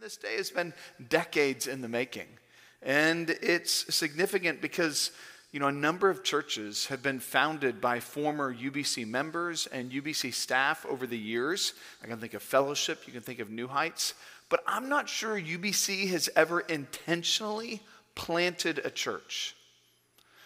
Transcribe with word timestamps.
this 0.00 0.16
day 0.16 0.36
has 0.36 0.50
been 0.50 0.72
decades 1.10 1.66
in 1.66 1.82
the 1.82 1.88
making. 1.88 2.26
And 2.82 3.28
it's 3.42 3.94
significant 3.94 4.62
because, 4.62 5.10
you 5.52 5.60
know, 5.60 5.66
a 5.66 5.72
number 5.72 6.08
of 6.08 6.24
churches 6.24 6.86
have 6.86 7.02
been 7.02 7.20
founded 7.20 7.82
by 7.82 8.00
former 8.00 8.54
UBC 8.54 9.06
members 9.06 9.66
and 9.66 9.92
UBC 9.92 10.32
staff 10.32 10.86
over 10.88 11.06
the 11.06 11.18
years. 11.18 11.74
I 12.02 12.06
can 12.06 12.16
think 12.16 12.32
of 12.32 12.42
Fellowship, 12.42 13.02
you 13.06 13.12
can 13.12 13.20
think 13.20 13.40
of 13.40 13.50
New 13.50 13.68
Heights, 13.68 14.14
but 14.48 14.62
I'm 14.66 14.88
not 14.88 15.06
sure 15.06 15.38
UBC 15.38 16.08
has 16.08 16.30
ever 16.34 16.60
intentionally 16.60 17.82
planted 18.14 18.80
a 18.82 18.90
church. 18.90 19.54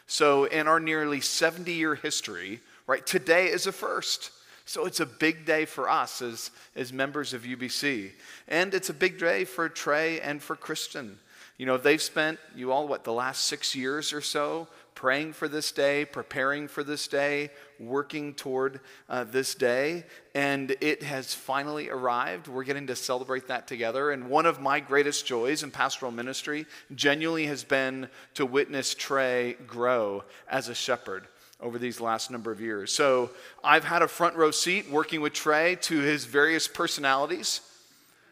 So, 0.09 0.45
in 0.45 0.67
our 0.67 0.81
nearly 0.81 1.21
70 1.21 1.73
year 1.73 1.95
history, 1.95 2.61
right, 2.89 3.07
today 3.07 3.47
is 3.47 3.69
a 3.69 3.73
first. 3.73 4.33
So 4.67 4.87
it's 4.87 5.01
a 5.01 5.07
big 5.07 5.45
day 5.45 5.67
for 5.67 5.89
us 5.89 6.23
as, 6.23 6.51
as 6.75 6.93
members 6.93 7.35
of 7.35 7.43
UBC. 7.43 8.13
And 8.49 8.73
it's 8.73 8.89
a 8.89 8.95
big 8.95 9.19
day 9.19 9.45
for 9.45 9.69
Trey 9.69 10.21
and 10.21 10.43
for 10.43 10.57
Kristen. 10.57 11.19
You 11.59 11.67
know, 11.67 11.77
they've 11.77 12.03
spent, 12.03 12.39
you 12.57 12.73
all, 12.73 12.89
what, 12.89 13.05
the 13.05 13.13
last 13.13 13.45
six 13.45 13.77
years 13.77 14.13
or 14.13 14.21
so 14.21 14.67
praying 14.95 15.33
for 15.33 15.49
this 15.49 15.73
day, 15.73 16.05
preparing 16.05 16.69
for 16.69 16.83
this 16.83 17.09
day, 17.09 17.51
working 17.79 18.33
toward 18.33 18.81
uh, 19.09 19.25
this 19.25 19.55
day, 19.55 20.05
and 20.35 20.75
it 20.81 21.03
has 21.03 21.35
finally 21.35 21.91
arrived. 21.91 22.49
We're 22.49 22.65
getting 22.65 22.87
to 22.87 22.97
celebrate 22.97 23.49
that 23.49 23.67
together. 23.67 24.13
And 24.13 24.29
one 24.29 24.47
of 24.47 24.61
my 24.61 24.81
greatest 24.81 25.27
joys 25.27 25.63
in 25.63 25.71
pastoral 25.71 26.13
ministry 26.13 26.67
genuinely 26.95 27.47
has 27.47 27.65
been 27.65 28.09
to 28.35 28.47
witness 28.47 28.95
Trey 28.95 29.57
grow 29.67 30.25
as 30.49 30.69
a 30.69 30.75
shepherd 30.75 31.27
over 31.61 31.79
these 31.79 32.01
last 32.01 32.31
number 32.31 32.51
of 32.51 32.61
years. 32.61 32.93
So 32.93 33.31
I've 33.63 33.85
had 33.85 34.03
a 34.03 34.09
front 34.09 34.37
row 34.37 34.51
seat 34.51 34.91
working 34.91 35.21
with 35.21 35.33
Trey 35.33 35.77
to 35.83 36.01
his 36.01 36.25
various 36.25 36.69
personalities, 36.69 37.61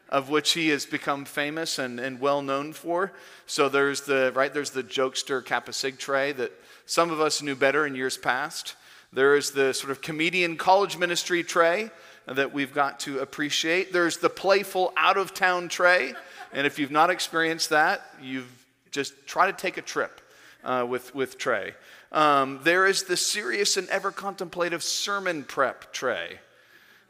of 0.08 0.28
which 0.28 0.52
he 0.52 0.68
has 0.68 0.84
become 0.84 1.24
famous 1.24 1.78
and, 1.78 1.98
and 2.00 2.20
well 2.20 2.42
known 2.42 2.72
for. 2.72 3.12
So 3.46 3.68
there's 3.68 4.02
the 4.02 4.32
right 4.34 4.52
there's 4.52 4.70
the 4.70 4.82
jokester 4.82 5.44
Kappa 5.44 5.72
Sig 5.72 5.98
Trey 5.98 6.32
that 6.32 6.52
some 6.86 7.10
of 7.10 7.20
us 7.20 7.42
knew 7.42 7.54
better 7.54 7.86
in 7.86 7.94
years 7.94 8.18
past. 8.18 8.76
There 9.12 9.36
is 9.36 9.50
the 9.50 9.74
sort 9.74 9.90
of 9.90 10.00
comedian 10.00 10.56
college 10.56 10.96
ministry 10.96 11.42
Trey 11.42 11.90
that 12.26 12.52
we've 12.52 12.72
got 12.72 13.00
to 13.00 13.18
appreciate. 13.18 13.92
There's 13.92 14.18
the 14.18 14.30
playful 14.30 14.92
out 14.96 15.16
of 15.16 15.34
town 15.34 15.68
Trey, 15.68 16.14
and 16.52 16.66
if 16.66 16.78
you've 16.78 16.90
not 16.90 17.10
experienced 17.10 17.70
that, 17.70 18.02
you've 18.22 18.50
just 18.90 19.26
try 19.26 19.50
to 19.50 19.56
take 19.56 19.76
a 19.76 19.82
trip 19.82 20.21
uh, 20.64 20.86
with 20.88 21.14
with 21.14 21.38
Trey. 21.38 21.74
Um, 22.10 22.60
there 22.62 22.86
is 22.86 23.04
the 23.04 23.16
serious 23.16 23.76
and 23.76 23.88
ever 23.88 24.10
contemplative 24.10 24.82
sermon 24.82 25.44
prep 25.44 25.92
Trey 25.92 26.38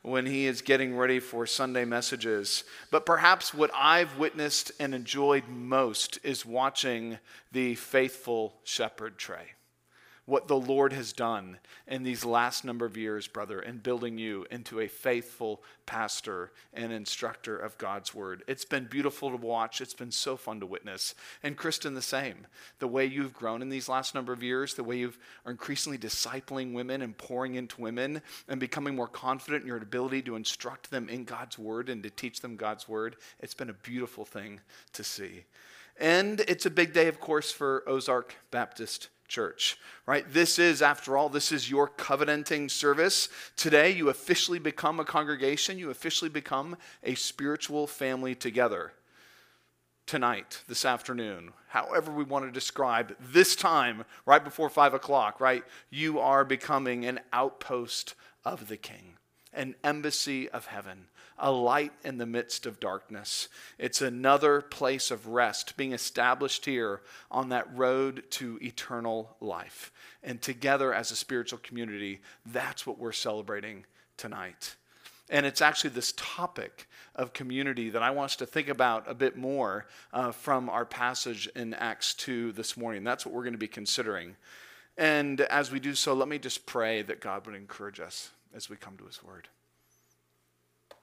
when 0.02 0.26
he 0.26 0.46
is 0.46 0.62
getting 0.62 0.96
ready 0.96 1.20
for 1.20 1.46
Sunday 1.46 1.84
messages. 1.84 2.64
But 2.90 3.06
perhaps 3.06 3.54
what 3.54 3.70
I've 3.74 4.18
witnessed 4.18 4.72
and 4.80 4.94
enjoyed 4.94 5.48
most 5.48 6.18
is 6.24 6.44
watching 6.44 7.18
the 7.52 7.76
faithful 7.76 8.54
shepherd 8.64 9.16
Trey 9.18 9.52
what 10.24 10.46
the 10.46 10.56
Lord 10.56 10.92
has 10.92 11.12
done 11.12 11.58
in 11.88 12.04
these 12.04 12.24
last 12.24 12.64
number 12.64 12.86
of 12.86 12.96
years, 12.96 13.26
brother, 13.26 13.60
in 13.60 13.78
building 13.78 14.18
you 14.18 14.46
into 14.50 14.80
a 14.80 14.86
faithful 14.86 15.62
pastor 15.84 16.52
and 16.72 16.92
instructor 16.92 17.56
of 17.56 17.76
God's 17.76 18.14
word. 18.14 18.44
It's 18.46 18.64
been 18.64 18.84
beautiful 18.84 19.30
to 19.30 19.36
watch. 19.36 19.80
It's 19.80 19.94
been 19.94 20.12
so 20.12 20.36
fun 20.36 20.60
to 20.60 20.66
witness. 20.66 21.16
And 21.42 21.56
Kristen, 21.56 21.94
the 21.94 22.02
same. 22.02 22.46
The 22.78 22.86
way 22.86 23.04
you've 23.04 23.34
grown 23.34 23.62
in 23.62 23.68
these 23.68 23.88
last 23.88 24.14
number 24.14 24.32
of 24.32 24.44
years, 24.44 24.74
the 24.74 24.84
way 24.84 24.98
you 24.98 25.12
are 25.44 25.50
increasingly 25.50 25.98
discipling 25.98 26.72
women 26.72 27.02
and 27.02 27.18
pouring 27.18 27.56
into 27.56 27.80
women 27.80 28.22
and 28.48 28.60
becoming 28.60 28.94
more 28.94 29.08
confident 29.08 29.62
in 29.62 29.68
your 29.68 29.78
ability 29.78 30.22
to 30.22 30.36
instruct 30.36 30.90
them 30.90 31.08
in 31.08 31.24
God's 31.24 31.58
word 31.58 31.88
and 31.88 32.00
to 32.04 32.10
teach 32.10 32.40
them 32.40 32.54
God's 32.54 32.88
word, 32.88 33.16
it's 33.40 33.54
been 33.54 33.70
a 33.70 33.74
beautiful 33.74 34.24
thing 34.24 34.60
to 34.92 35.02
see. 35.02 35.44
And 35.98 36.40
it's 36.40 36.66
a 36.66 36.70
big 36.70 36.92
day, 36.92 37.08
of 37.08 37.20
course, 37.20 37.50
for 37.50 37.82
Ozark 37.86 38.34
Baptist 38.50 39.08
church, 39.32 39.78
right? 40.04 40.30
This 40.30 40.58
is, 40.58 40.82
after 40.82 41.16
all, 41.16 41.30
this 41.30 41.50
is 41.50 41.70
your 41.70 41.88
covenanting 41.88 42.68
service. 42.68 43.30
Today, 43.56 43.90
you 43.90 44.10
officially 44.10 44.58
become 44.58 45.00
a 45.00 45.06
congregation, 45.06 45.78
you 45.78 45.90
officially 45.90 46.28
become 46.28 46.76
a 47.02 47.14
spiritual 47.14 47.86
family 47.86 48.34
together. 48.34 48.92
Tonight, 50.04 50.62
this 50.68 50.84
afternoon, 50.84 51.52
however 51.68 52.12
we 52.12 52.24
want 52.24 52.44
to 52.44 52.50
describe 52.52 53.16
this 53.18 53.56
time, 53.56 54.04
right 54.26 54.44
before 54.44 54.68
five 54.68 54.92
o'clock, 54.92 55.40
right? 55.40 55.64
You 55.88 56.18
are 56.18 56.44
becoming 56.44 57.06
an 57.06 57.20
outpost 57.32 58.14
of 58.44 58.68
the 58.68 58.76
King, 58.76 59.14
an 59.52 59.74
embassy 59.84 60.48
of 60.48 60.66
heaven 60.66 61.06
a 61.42 61.50
light 61.50 61.92
in 62.04 62.18
the 62.18 62.26
midst 62.26 62.66
of 62.66 62.80
darkness. 62.80 63.48
It's 63.76 64.00
another 64.00 64.60
place 64.60 65.10
of 65.10 65.26
rest 65.26 65.76
being 65.76 65.92
established 65.92 66.64
here 66.64 67.02
on 67.30 67.48
that 67.48 67.76
road 67.76 68.22
to 68.30 68.58
eternal 68.62 69.36
life. 69.40 69.92
And 70.22 70.40
together 70.40 70.94
as 70.94 71.10
a 71.10 71.16
spiritual 71.16 71.58
community, 71.58 72.20
that's 72.46 72.86
what 72.86 72.98
we're 72.98 73.10
celebrating 73.10 73.84
tonight. 74.16 74.76
And 75.28 75.44
it's 75.44 75.60
actually 75.60 75.90
this 75.90 76.14
topic 76.16 76.86
of 77.16 77.32
community 77.32 77.90
that 77.90 78.02
I 78.02 78.10
want 78.10 78.26
us 78.26 78.36
to 78.36 78.46
think 78.46 78.68
about 78.68 79.10
a 79.10 79.14
bit 79.14 79.36
more 79.36 79.86
uh, 80.12 80.30
from 80.30 80.68
our 80.68 80.84
passage 80.84 81.48
in 81.56 81.74
Acts 81.74 82.14
2 82.14 82.52
this 82.52 82.76
morning. 82.76 83.02
That's 83.02 83.26
what 83.26 83.34
we're 83.34 83.42
going 83.42 83.54
to 83.54 83.58
be 83.58 83.66
considering. 83.66 84.36
And 84.96 85.40
as 85.40 85.72
we 85.72 85.80
do 85.80 85.94
so, 85.94 86.12
let 86.12 86.28
me 86.28 86.38
just 86.38 86.66
pray 86.66 87.02
that 87.02 87.20
God 87.20 87.46
would 87.46 87.56
encourage 87.56 87.98
us 87.98 88.30
as 88.54 88.68
we 88.68 88.76
come 88.76 88.96
to 88.96 89.06
his 89.06 89.22
word. 89.22 89.48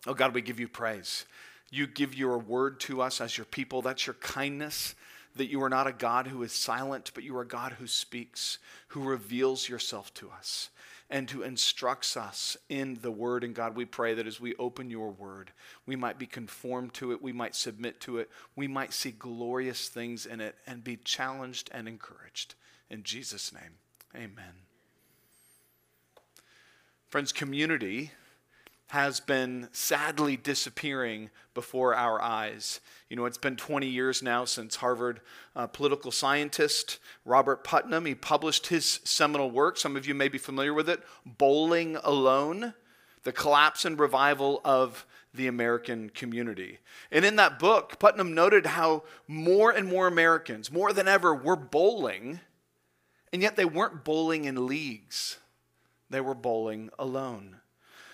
Oh 0.07 0.13
God, 0.13 0.33
we 0.33 0.41
give 0.41 0.59
you 0.59 0.67
praise. 0.67 1.25
You 1.71 1.87
give 1.87 2.15
your 2.15 2.37
word 2.37 2.79
to 2.81 3.01
us 3.01 3.21
as 3.21 3.37
your 3.37 3.45
people. 3.45 3.81
That's 3.81 4.07
your 4.07 4.15
kindness, 4.15 4.95
that 5.35 5.49
you 5.49 5.61
are 5.61 5.69
not 5.69 5.87
a 5.87 5.93
God 5.93 6.27
who 6.27 6.41
is 6.43 6.51
silent, 6.51 7.11
but 7.13 7.23
you 7.23 7.35
are 7.37 7.43
a 7.43 7.47
God 7.47 7.73
who 7.73 7.87
speaks, 7.87 8.57
who 8.89 9.01
reveals 9.01 9.69
yourself 9.69 10.13
to 10.15 10.31
us, 10.31 10.69
and 11.09 11.29
who 11.29 11.43
instructs 11.43 12.17
us 12.17 12.57
in 12.69 12.97
the 13.01 13.11
word. 13.11 13.43
And 13.43 13.53
God, 13.53 13.75
we 13.75 13.85
pray 13.85 14.13
that 14.15 14.27
as 14.27 14.39
we 14.39 14.55
open 14.55 14.89
your 14.89 15.11
word, 15.11 15.51
we 15.85 15.95
might 15.95 16.17
be 16.17 16.25
conformed 16.25 16.93
to 16.95 17.11
it, 17.11 17.21
we 17.21 17.33
might 17.33 17.55
submit 17.55 17.99
to 18.01 18.17
it, 18.17 18.29
we 18.55 18.67
might 18.67 18.93
see 18.93 19.11
glorious 19.11 19.89
things 19.89 20.25
in 20.25 20.39
it, 20.39 20.55
and 20.65 20.83
be 20.83 20.97
challenged 20.97 21.69
and 21.73 21.87
encouraged. 21.87 22.55
In 22.89 23.03
Jesus' 23.03 23.53
name, 23.53 23.77
amen. 24.15 24.68
Friends, 27.09 27.31
community 27.31 28.11
has 28.89 29.19
been 29.19 29.67
sadly 29.71 30.37
disappearing 30.37 31.31
before 31.55 31.95
our 31.95 32.21
eyes. 32.21 32.81
You 33.09 33.15
know, 33.15 33.25
it's 33.25 33.37
been 33.37 33.55
20 33.55 33.87
years 33.87 34.21
now 34.21 34.45
since 34.45 34.75
Harvard 34.75 35.21
uh, 35.55 35.65
political 35.65 36.11
scientist 36.11 36.99
Robert 37.25 37.63
Putnam, 37.63 38.05
he 38.05 38.13
published 38.13 38.67
his 38.67 38.99
seminal 39.03 39.49
work. 39.49 39.77
Some 39.77 39.95
of 39.95 40.07
you 40.07 40.13
may 40.13 40.27
be 40.27 40.37
familiar 40.37 40.71
with 40.71 40.87
it, 40.87 41.01
Bowling 41.25 41.97
Alone, 42.03 42.75
The 43.23 43.31
Collapse 43.31 43.85
and 43.85 43.99
Revival 43.99 44.61
of 44.63 45.07
the 45.33 45.47
American 45.47 46.11
Community. 46.11 46.77
And 47.11 47.25
in 47.25 47.37
that 47.37 47.57
book, 47.57 47.97
Putnam 47.97 48.35
noted 48.35 48.67
how 48.67 49.01
more 49.27 49.71
and 49.71 49.87
more 49.87 50.05
Americans, 50.05 50.71
more 50.71 50.93
than 50.93 51.07
ever, 51.07 51.33
were 51.33 51.55
bowling, 51.55 52.39
and 53.33 53.41
yet 53.41 53.55
they 53.55 53.65
weren't 53.65 54.03
bowling 54.03 54.45
in 54.45 54.67
leagues. 54.67 55.39
They 56.09 56.21
were 56.21 56.35
bowling 56.35 56.89
alone 56.97 57.57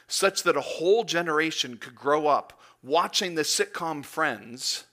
such 0.08 0.44
that 0.44 0.58
a 0.58 0.62
whole 0.62 1.04
generation 1.04 1.78
could 1.78 1.96
grow 1.96 2.28
up 2.28 2.60
watching 2.84 3.36
the 3.36 3.42
sitcom 3.42 4.06
Friends 4.06 4.86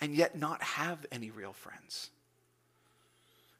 and 0.00 0.14
yet 0.14 0.36
not 0.36 0.62
have 0.62 1.06
any 1.10 1.30
real 1.30 1.52
friends. 1.52 2.10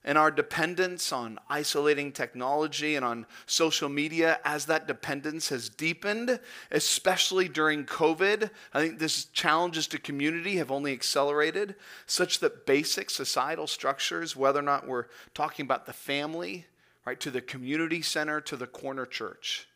And 0.04 0.16
our 0.16 0.30
dependence 0.30 1.12
on 1.12 1.38
isolating 1.50 2.12
technology 2.12 2.94
and 2.94 3.04
on 3.04 3.26
social 3.46 3.88
media, 3.88 4.38
as 4.44 4.66
that 4.66 4.86
dependence 4.86 5.48
has 5.48 5.68
deepened, 5.68 6.38
especially 6.70 7.48
during 7.48 7.84
COVID, 7.84 8.48
I 8.72 8.80
think 8.80 9.00
this 9.00 9.24
challenges 9.24 9.86
to 9.88 9.98
community 9.98 10.56
have 10.56 10.70
only 10.70 10.92
accelerated, 10.92 11.74
such 12.06 12.38
that 12.38 12.64
basic 12.64 13.10
societal 13.10 13.66
structures, 13.66 14.36
whether 14.36 14.60
or 14.60 14.62
not 14.62 14.86
we're 14.86 15.06
talking 15.34 15.64
about 15.64 15.84
the 15.84 15.92
family, 15.92 16.66
right, 17.08 17.20
to 17.20 17.30
the 17.30 17.40
community 17.40 18.02
center, 18.02 18.38
to 18.38 18.54
the 18.54 18.66
corner 18.66 19.06
church, 19.06 19.66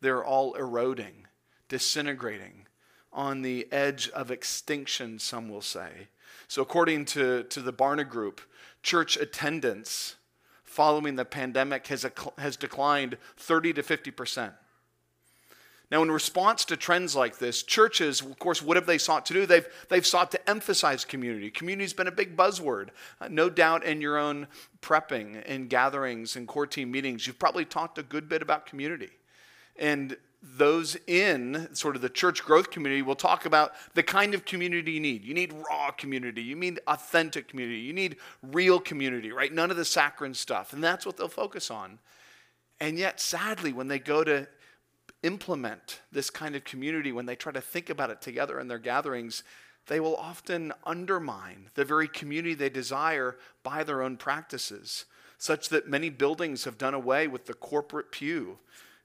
they're 0.00 0.24
all 0.24 0.54
eroding, 0.54 1.26
disintegrating, 1.68 2.66
on 3.12 3.42
the 3.42 3.70
edge 3.70 4.08
of 4.10 4.30
extinction, 4.30 5.18
some 5.18 5.50
will 5.50 5.60
say. 5.60 6.08
So, 6.48 6.62
according 6.62 7.04
to, 7.06 7.42
to 7.42 7.60
the 7.60 7.74
Barna 7.74 8.08
Group, 8.08 8.40
church 8.82 9.18
attendance 9.18 10.16
following 10.64 11.16
the 11.16 11.26
pandemic 11.26 11.88
has, 11.88 12.06
has 12.38 12.56
declined 12.56 13.18
30 13.36 13.74
to 13.74 13.82
50 13.82 14.10
percent. 14.10 14.54
Now, 15.92 16.02
in 16.02 16.10
response 16.10 16.64
to 16.64 16.76
trends 16.78 17.14
like 17.14 17.36
this, 17.36 17.62
churches, 17.62 18.22
of 18.22 18.38
course, 18.38 18.62
what 18.62 18.78
have 18.78 18.86
they 18.86 18.96
sought 18.96 19.26
to 19.26 19.34
do? 19.34 19.44
They've, 19.44 19.66
they've 19.90 20.06
sought 20.06 20.30
to 20.30 20.50
emphasize 20.50 21.04
community. 21.04 21.50
Community's 21.50 21.92
been 21.92 22.06
a 22.06 22.12
big 22.12 22.34
buzzword. 22.34 22.88
Uh, 23.20 23.28
no 23.28 23.50
doubt 23.50 23.84
in 23.84 24.00
your 24.00 24.16
own 24.16 24.46
prepping 24.80 25.42
and 25.44 25.68
gatherings 25.68 26.34
and 26.34 26.48
core 26.48 26.66
team 26.66 26.90
meetings, 26.90 27.26
you've 27.26 27.38
probably 27.38 27.66
talked 27.66 27.98
a 27.98 28.02
good 28.02 28.26
bit 28.26 28.40
about 28.40 28.64
community. 28.64 29.10
And 29.76 30.16
those 30.42 30.96
in 31.06 31.68
sort 31.74 31.94
of 31.94 32.00
the 32.00 32.08
church 32.08 32.42
growth 32.42 32.70
community 32.70 33.02
will 33.02 33.14
talk 33.14 33.44
about 33.44 33.72
the 33.92 34.02
kind 34.02 34.32
of 34.32 34.46
community 34.46 34.92
you 34.92 35.00
need. 35.00 35.22
You 35.22 35.34
need 35.34 35.52
raw 35.52 35.90
community. 35.90 36.40
You 36.40 36.56
need 36.56 36.80
authentic 36.86 37.48
community. 37.48 37.80
You 37.80 37.92
need 37.92 38.16
real 38.42 38.80
community, 38.80 39.30
right? 39.30 39.52
None 39.52 39.70
of 39.70 39.76
the 39.76 39.84
saccharine 39.84 40.32
stuff. 40.32 40.72
And 40.72 40.82
that's 40.82 41.04
what 41.04 41.18
they'll 41.18 41.28
focus 41.28 41.70
on. 41.70 41.98
And 42.80 42.98
yet, 42.98 43.20
sadly, 43.20 43.74
when 43.74 43.88
they 43.88 43.98
go 43.98 44.24
to 44.24 44.48
implement 45.22 46.00
this 46.10 46.30
kind 46.30 46.56
of 46.56 46.64
community, 46.64 47.12
when 47.12 47.26
they 47.26 47.36
try 47.36 47.52
to 47.52 47.60
think 47.60 47.90
about 47.90 48.10
it 48.10 48.20
together 48.20 48.58
in 48.58 48.68
their 48.68 48.78
gatherings, 48.78 49.44
they 49.86 50.00
will 50.00 50.16
often 50.16 50.72
undermine 50.84 51.68
the 51.74 51.84
very 51.84 52.08
community 52.08 52.54
they 52.54 52.68
desire 52.68 53.36
by 53.62 53.82
their 53.84 54.02
own 54.02 54.16
practices, 54.16 55.04
such 55.38 55.68
that 55.70 55.88
many 55.88 56.08
buildings 56.08 56.64
have 56.64 56.78
done 56.78 56.94
away 56.94 57.26
with 57.26 57.46
the 57.46 57.54
corporate 57.54 58.12
pew 58.12 58.58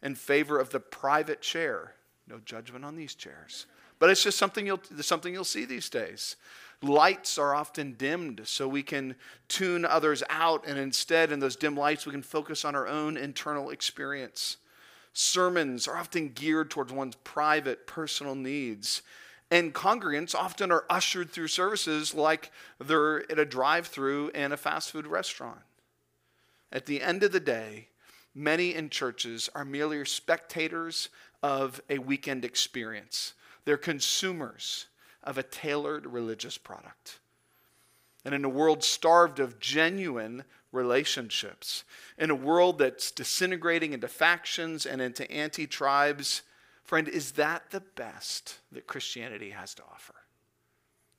in 0.03 0.15
favor 0.15 0.59
of 0.59 0.69
the 0.69 0.79
private 0.79 1.41
chair. 1.41 1.93
No 2.27 2.39
judgment 2.45 2.85
on 2.85 2.95
these 2.95 3.15
chairs. 3.15 3.65
But 3.99 4.11
it's 4.11 4.23
just 4.23 4.37
something 4.37 4.65
you'll, 4.65 4.81
something 5.01 5.33
you'll 5.33 5.43
see 5.43 5.65
these 5.65 5.89
days. 5.89 6.35
Lights 6.83 7.39
are 7.39 7.55
often 7.55 7.93
dimmed 7.93 8.41
so 8.43 8.67
we 8.67 8.83
can 8.83 9.15
tune 9.47 9.83
others 9.83 10.21
out, 10.29 10.67
and 10.67 10.77
instead, 10.77 11.31
in 11.31 11.39
those 11.39 11.55
dim 11.55 11.75
lights, 11.75 12.05
we 12.05 12.11
can 12.11 12.21
focus 12.21 12.63
on 12.63 12.75
our 12.75 12.87
own 12.87 13.17
internal 13.17 13.71
experience. 13.71 14.57
Sermons 15.19 15.87
are 15.87 15.97
often 15.97 16.29
geared 16.29 16.69
towards 16.69 16.93
one's 16.93 17.15
private, 17.23 17.87
personal 17.87 18.35
needs. 18.35 19.01
And 19.49 19.73
congregants 19.73 20.35
often 20.35 20.71
are 20.71 20.85
ushered 20.91 21.31
through 21.31 21.47
services 21.47 22.13
like 22.13 22.51
they're 22.77 23.23
at 23.31 23.39
a 23.39 23.45
drive 23.45 23.87
through 23.87 24.29
in 24.35 24.51
a 24.51 24.57
fast 24.57 24.91
food 24.91 25.07
restaurant. 25.07 25.61
At 26.71 26.85
the 26.85 27.01
end 27.01 27.23
of 27.23 27.31
the 27.31 27.39
day, 27.39 27.87
many 28.35 28.75
in 28.75 28.91
churches 28.91 29.49
are 29.55 29.65
merely 29.65 30.05
spectators 30.05 31.09
of 31.41 31.81
a 31.89 31.97
weekend 31.97 32.45
experience. 32.45 33.33
They're 33.65 33.75
consumers 33.75 34.85
of 35.23 35.39
a 35.39 35.43
tailored 35.43 36.05
religious 36.05 36.59
product. 36.59 37.17
And 38.23 38.35
in 38.35 38.45
a 38.45 38.49
world 38.49 38.83
starved 38.83 39.39
of 39.39 39.59
genuine 39.59 40.43
relationships, 40.71 41.83
in 42.17 42.29
a 42.29 42.35
world 42.35 42.79
that's 42.79 43.11
disintegrating 43.11 43.93
into 43.93 44.07
factions 44.07 44.85
and 44.85 45.01
into 45.01 45.29
anti 45.31 45.67
tribes, 45.67 46.41
friend, 46.83 47.07
is 47.07 47.33
that 47.33 47.71
the 47.71 47.81
best 47.81 48.59
that 48.71 48.87
Christianity 48.87 49.51
has 49.51 49.73
to 49.75 49.83
offer? 49.83 50.15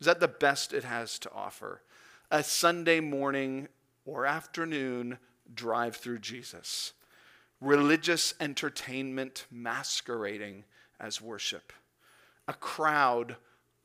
Is 0.00 0.06
that 0.06 0.20
the 0.20 0.28
best 0.28 0.72
it 0.72 0.84
has 0.84 1.18
to 1.20 1.32
offer? 1.32 1.82
A 2.30 2.42
Sunday 2.42 3.00
morning 3.00 3.68
or 4.04 4.26
afternoon 4.26 5.18
drive 5.54 5.96
through 5.96 6.18
Jesus 6.18 6.92
religious 7.60 8.34
entertainment 8.40 9.46
masquerading 9.50 10.64
as 11.00 11.20
worship, 11.20 11.72
a 12.46 12.52
crowd 12.52 13.36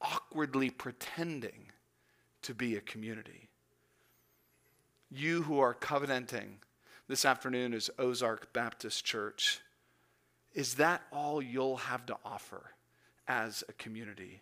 awkwardly 0.01 0.69
pretending 0.69 1.71
to 2.42 2.54
be 2.54 2.75
a 2.75 2.81
community. 2.81 3.42
You 5.15 5.44
who 5.44 5.60
are 5.60 5.75
covenanting 5.75 6.57
this 7.07 7.24
afternoon 7.24 7.75
as 7.75 7.92
Ozark 8.00 8.51
Baptist 8.51 9.06
Church, 9.06 9.60
is 10.56 10.75
that 10.75 11.04
all 11.12 11.39
you'll 11.39 11.77
have 11.77 12.04
to 12.07 12.18
offer 12.25 12.71
as 13.27 13.63
a 13.69 13.74
community? 13.74 14.42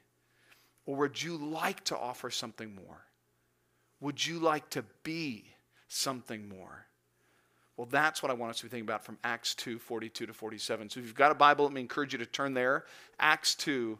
Or 0.86 0.96
would 0.96 1.22
you 1.22 1.36
like 1.36 1.84
to 1.86 1.98
offer 1.98 2.30
something 2.30 2.74
more? 2.74 3.06
Would 4.00 4.26
you 4.26 4.40
like 4.40 4.70
to 4.70 4.86
be 5.04 5.44
something 5.90 6.48
more? 6.48 6.86
Well, 7.76 7.88
that's 7.92 8.24
what 8.24 8.30
I 8.32 8.36
want 8.36 8.52
us 8.52 8.60
to 8.60 8.64
be 8.64 8.70
thinking 8.70 8.88
about 8.88 9.04
from 9.04 9.18
Acts 9.26 9.54
2 9.56 9.78
42 9.78 10.26
to 10.26 10.34
47. 10.34 10.90
So 10.90 11.02
if 11.02 11.06
you've 11.06 11.16
got 11.16 11.34
a 11.34 11.36
Bible, 11.36 11.66
let 11.66 11.74
me 11.74 11.82
encourage 11.82 12.14
you 12.14 12.20
to 12.20 12.26
turn 12.26 12.54
there. 12.54 12.86
Acts 13.20 13.56
2, 13.56 14.00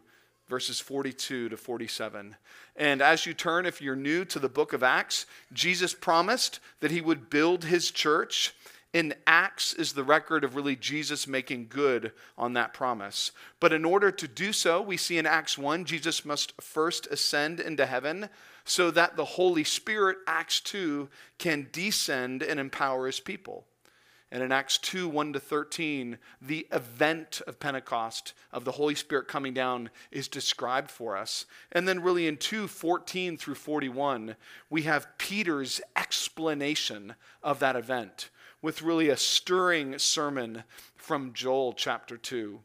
verses 0.52 0.80
42 0.80 1.48
to 1.48 1.56
47. 1.56 2.36
And 2.76 3.00
as 3.00 3.24
you 3.24 3.32
turn, 3.32 3.64
if 3.64 3.80
you're 3.80 3.96
new 3.96 4.22
to 4.26 4.38
the 4.38 4.50
book 4.50 4.74
of 4.74 4.82
Acts, 4.82 5.24
Jesus 5.50 5.94
promised 5.94 6.60
that 6.80 6.90
he 6.90 7.00
would 7.00 7.30
build 7.30 7.64
his 7.64 7.90
church. 7.90 8.54
In 8.92 9.14
Acts 9.26 9.72
is 9.72 9.94
the 9.94 10.04
record 10.04 10.44
of 10.44 10.54
really 10.54 10.76
Jesus 10.76 11.26
making 11.26 11.68
good 11.70 12.12
on 12.36 12.52
that 12.52 12.74
promise. 12.74 13.32
But 13.60 13.72
in 13.72 13.86
order 13.86 14.10
to 14.10 14.28
do 14.28 14.52
so, 14.52 14.82
we 14.82 14.98
see 14.98 15.16
in 15.16 15.24
Acts 15.24 15.56
1, 15.56 15.86
Jesus 15.86 16.22
must 16.22 16.60
first 16.60 17.06
ascend 17.06 17.58
into 17.58 17.86
heaven 17.86 18.28
so 18.66 18.90
that 18.90 19.16
the 19.16 19.24
Holy 19.24 19.64
Spirit, 19.64 20.18
Acts 20.26 20.60
2, 20.60 21.08
can 21.38 21.70
descend 21.72 22.42
and 22.42 22.60
empower 22.60 23.06
his 23.06 23.20
people. 23.20 23.64
And 24.32 24.42
in 24.42 24.50
Acts 24.50 24.78
2 24.78 25.10
1 25.10 25.34
to 25.34 25.40
13, 25.40 26.16
the 26.40 26.66
event 26.72 27.42
of 27.46 27.60
Pentecost, 27.60 28.32
of 28.50 28.64
the 28.64 28.72
Holy 28.72 28.94
Spirit 28.94 29.28
coming 29.28 29.52
down, 29.52 29.90
is 30.10 30.26
described 30.26 30.90
for 30.90 31.18
us. 31.18 31.44
And 31.70 31.86
then, 31.86 32.02
really, 32.02 32.26
in 32.26 32.38
2 32.38 32.66
14 32.66 33.36
through 33.36 33.56
41, 33.56 34.34
we 34.70 34.82
have 34.82 35.18
Peter's 35.18 35.82
explanation 35.94 37.14
of 37.42 37.58
that 37.58 37.76
event 37.76 38.30
with 38.62 38.80
really 38.80 39.10
a 39.10 39.18
stirring 39.18 39.98
sermon 39.98 40.64
from 40.96 41.34
Joel 41.34 41.74
chapter 41.74 42.16
2. 42.16 42.58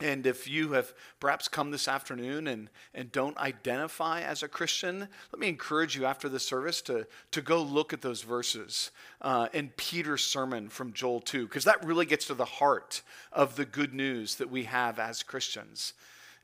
And 0.00 0.26
if 0.26 0.48
you 0.48 0.72
have 0.72 0.92
perhaps 1.20 1.46
come 1.46 1.70
this 1.70 1.86
afternoon 1.86 2.48
and, 2.48 2.68
and 2.94 3.12
don't 3.12 3.38
identify 3.38 4.22
as 4.22 4.42
a 4.42 4.48
Christian, 4.48 5.08
let 5.32 5.38
me 5.38 5.48
encourage 5.48 5.94
you 5.94 6.04
after 6.04 6.28
the 6.28 6.40
service 6.40 6.82
to, 6.82 7.06
to 7.30 7.40
go 7.40 7.62
look 7.62 7.92
at 7.92 8.02
those 8.02 8.22
verses 8.22 8.90
uh, 9.20 9.48
in 9.52 9.70
Peter's 9.76 10.24
sermon 10.24 10.68
from 10.68 10.92
Joel 10.92 11.20
2, 11.20 11.46
because 11.46 11.64
that 11.64 11.84
really 11.84 12.06
gets 12.06 12.26
to 12.26 12.34
the 12.34 12.44
heart 12.44 13.02
of 13.32 13.54
the 13.54 13.64
good 13.64 13.94
news 13.94 14.34
that 14.36 14.50
we 14.50 14.64
have 14.64 14.98
as 14.98 15.22
Christians. 15.22 15.92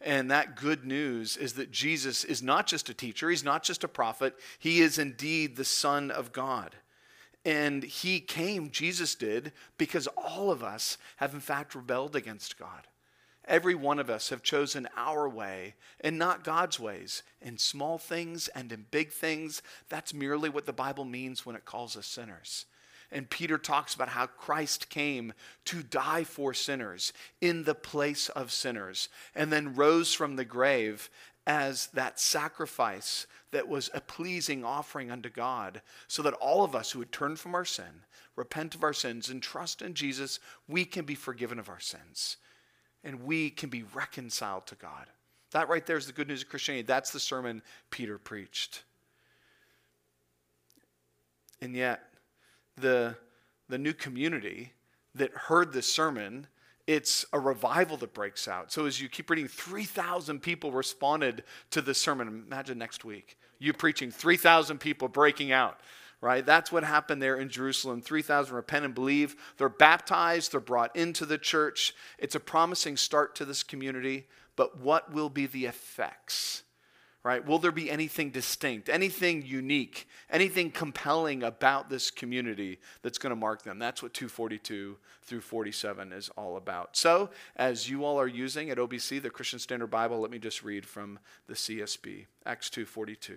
And 0.00 0.30
that 0.30 0.56
good 0.56 0.86
news 0.86 1.36
is 1.36 1.54
that 1.54 1.72
Jesus 1.72 2.22
is 2.24 2.42
not 2.42 2.68
just 2.68 2.88
a 2.88 2.94
teacher, 2.94 3.30
he's 3.30 3.44
not 3.44 3.64
just 3.64 3.82
a 3.82 3.88
prophet, 3.88 4.34
he 4.60 4.80
is 4.80 4.96
indeed 4.96 5.56
the 5.56 5.64
Son 5.64 6.10
of 6.12 6.32
God. 6.32 6.76
And 7.44 7.82
he 7.82 8.20
came, 8.20 8.70
Jesus 8.70 9.14
did, 9.14 9.52
because 9.76 10.06
all 10.16 10.50
of 10.50 10.62
us 10.62 10.98
have 11.16 11.34
in 11.34 11.40
fact 11.40 11.74
rebelled 11.74 12.14
against 12.14 12.58
God. 12.58 12.86
Every 13.50 13.74
one 13.74 13.98
of 13.98 14.08
us 14.08 14.28
have 14.28 14.44
chosen 14.44 14.86
our 14.96 15.28
way 15.28 15.74
and 16.00 16.16
not 16.16 16.44
God's 16.44 16.78
ways 16.78 17.24
in 17.42 17.58
small 17.58 17.98
things 17.98 18.46
and 18.46 18.70
in 18.70 18.86
big 18.92 19.10
things. 19.10 19.60
That's 19.88 20.14
merely 20.14 20.48
what 20.48 20.66
the 20.66 20.72
Bible 20.72 21.04
means 21.04 21.44
when 21.44 21.56
it 21.56 21.64
calls 21.64 21.96
us 21.96 22.06
sinners. 22.06 22.66
And 23.10 23.28
Peter 23.28 23.58
talks 23.58 23.92
about 23.92 24.10
how 24.10 24.26
Christ 24.26 24.88
came 24.88 25.32
to 25.64 25.82
die 25.82 26.22
for 26.22 26.54
sinners 26.54 27.12
in 27.40 27.64
the 27.64 27.74
place 27.74 28.28
of 28.28 28.52
sinners 28.52 29.08
and 29.34 29.52
then 29.52 29.74
rose 29.74 30.14
from 30.14 30.36
the 30.36 30.44
grave 30.44 31.10
as 31.44 31.88
that 31.88 32.20
sacrifice 32.20 33.26
that 33.50 33.66
was 33.66 33.90
a 33.92 34.00
pleasing 34.00 34.64
offering 34.64 35.10
unto 35.10 35.28
God, 35.28 35.82
so 36.06 36.22
that 36.22 36.34
all 36.34 36.62
of 36.62 36.76
us 36.76 36.92
who 36.92 37.00
would 37.00 37.10
turn 37.10 37.34
from 37.34 37.56
our 37.56 37.64
sin, 37.64 38.04
repent 38.36 38.76
of 38.76 38.84
our 38.84 38.92
sins, 38.92 39.28
and 39.28 39.42
trust 39.42 39.82
in 39.82 39.94
Jesus, 39.94 40.38
we 40.68 40.84
can 40.84 41.04
be 41.04 41.16
forgiven 41.16 41.58
of 41.58 41.68
our 41.68 41.80
sins 41.80 42.36
and 43.04 43.24
we 43.24 43.50
can 43.50 43.70
be 43.70 43.84
reconciled 43.94 44.66
to 44.66 44.74
God. 44.74 45.06
That 45.52 45.68
right 45.68 45.84
there 45.84 45.96
is 45.96 46.06
the 46.06 46.12
good 46.12 46.28
news 46.28 46.42
of 46.42 46.48
Christianity. 46.48 46.86
That's 46.86 47.10
the 47.10 47.20
sermon 47.20 47.62
Peter 47.90 48.18
preached. 48.18 48.84
And 51.60 51.74
yet, 51.74 52.02
the, 52.76 53.16
the 53.68 53.78
new 53.78 53.92
community 53.92 54.72
that 55.14 55.32
heard 55.32 55.72
this 55.72 55.86
sermon, 55.86 56.46
it's 56.86 57.26
a 57.32 57.38
revival 57.38 57.96
that 57.98 58.14
breaks 58.14 58.48
out. 58.48 58.72
So 58.72 58.86
as 58.86 59.00
you 59.00 59.08
keep 59.08 59.28
reading, 59.28 59.48
3,000 59.48 60.40
people 60.40 60.72
responded 60.72 61.44
to 61.70 61.82
this 61.82 61.98
sermon. 61.98 62.28
Imagine 62.28 62.78
next 62.78 63.04
week, 63.04 63.36
you 63.58 63.72
preaching, 63.72 64.10
3,000 64.10 64.78
people 64.78 65.08
breaking 65.08 65.52
out 65.52 65.80
right? 66.20 66.44
That's 66.44 66.70
what 66.70 66.84
happened 66.84 67.22
there 67.22 67.36
in 67.36 67.48
Jerusalem. 67.48 68.02
3,000 68.02 68.54
repent 68.54 68.84
and 68.84 68.94
believe. 68.94 69.36
They're 69.56 69.68
baptized, 69.68 70.52
they're 70.52 70.60
brought 70.60 70.94
into 70.94 71.24
the 71.24 71.38
church. 71.38 71.94
It's 72.18 72.34
a 72.34 72.40
promising 72.40 72.96
start 72.96 73.34
to 73.36 73.44
this 73.44 73.62
community, 73.62 74.26
but 74.56 74.78
what 74.78 75.12
will 75.12 75.30
be 75.30 75.46
the 75.46 75.66
effects? 75.66 76.62
Right? 77.22 77.44
Will 77.44 77.58
there 77.58 77.70
be 77.70 77.90
anything 77.90 78.30
distinct, 78.30 78.88
anything 78.88 79.44
unique, 79.44 80.08
anything 80.30 80.70
compelling 80.70 81.42
about 81.42 81.90
this 81.90 82.10
community 82.10 82.80
that's 83.02 83.18
going 83.18 83.30
to 83.30 83.36
mark 83.36 83.62
them? 83.62 83.78
That's 83.78 84.02
what 84.02 84.14
242 84.14 84.96
through 85.24 85.40
47 85.42 86.14
is 86.14 86.30
all 86.30 86.56
about. 86.56 86.96
So, 86.96 87.28
as 87.56 87.90
you 87.90 88.06
all 88.06 88.18
are 88.18 88.26
using 88.26 88.70
at 88.70 88.78
OBC, 88.78 89.20
the 89.20 89.28
Christian 89.28 89.58
Standard 89.58 89.88
Bible, 89.88 90.18
let 90.18 90.30
me 90.30 90.38
just 90.38 90.62
read 90.62 90.86
from 90.86 91.18
the 91.46 91.52
CSB, 91.52 92.24
Acts 92.46 92.70
2:42 92.70 93.36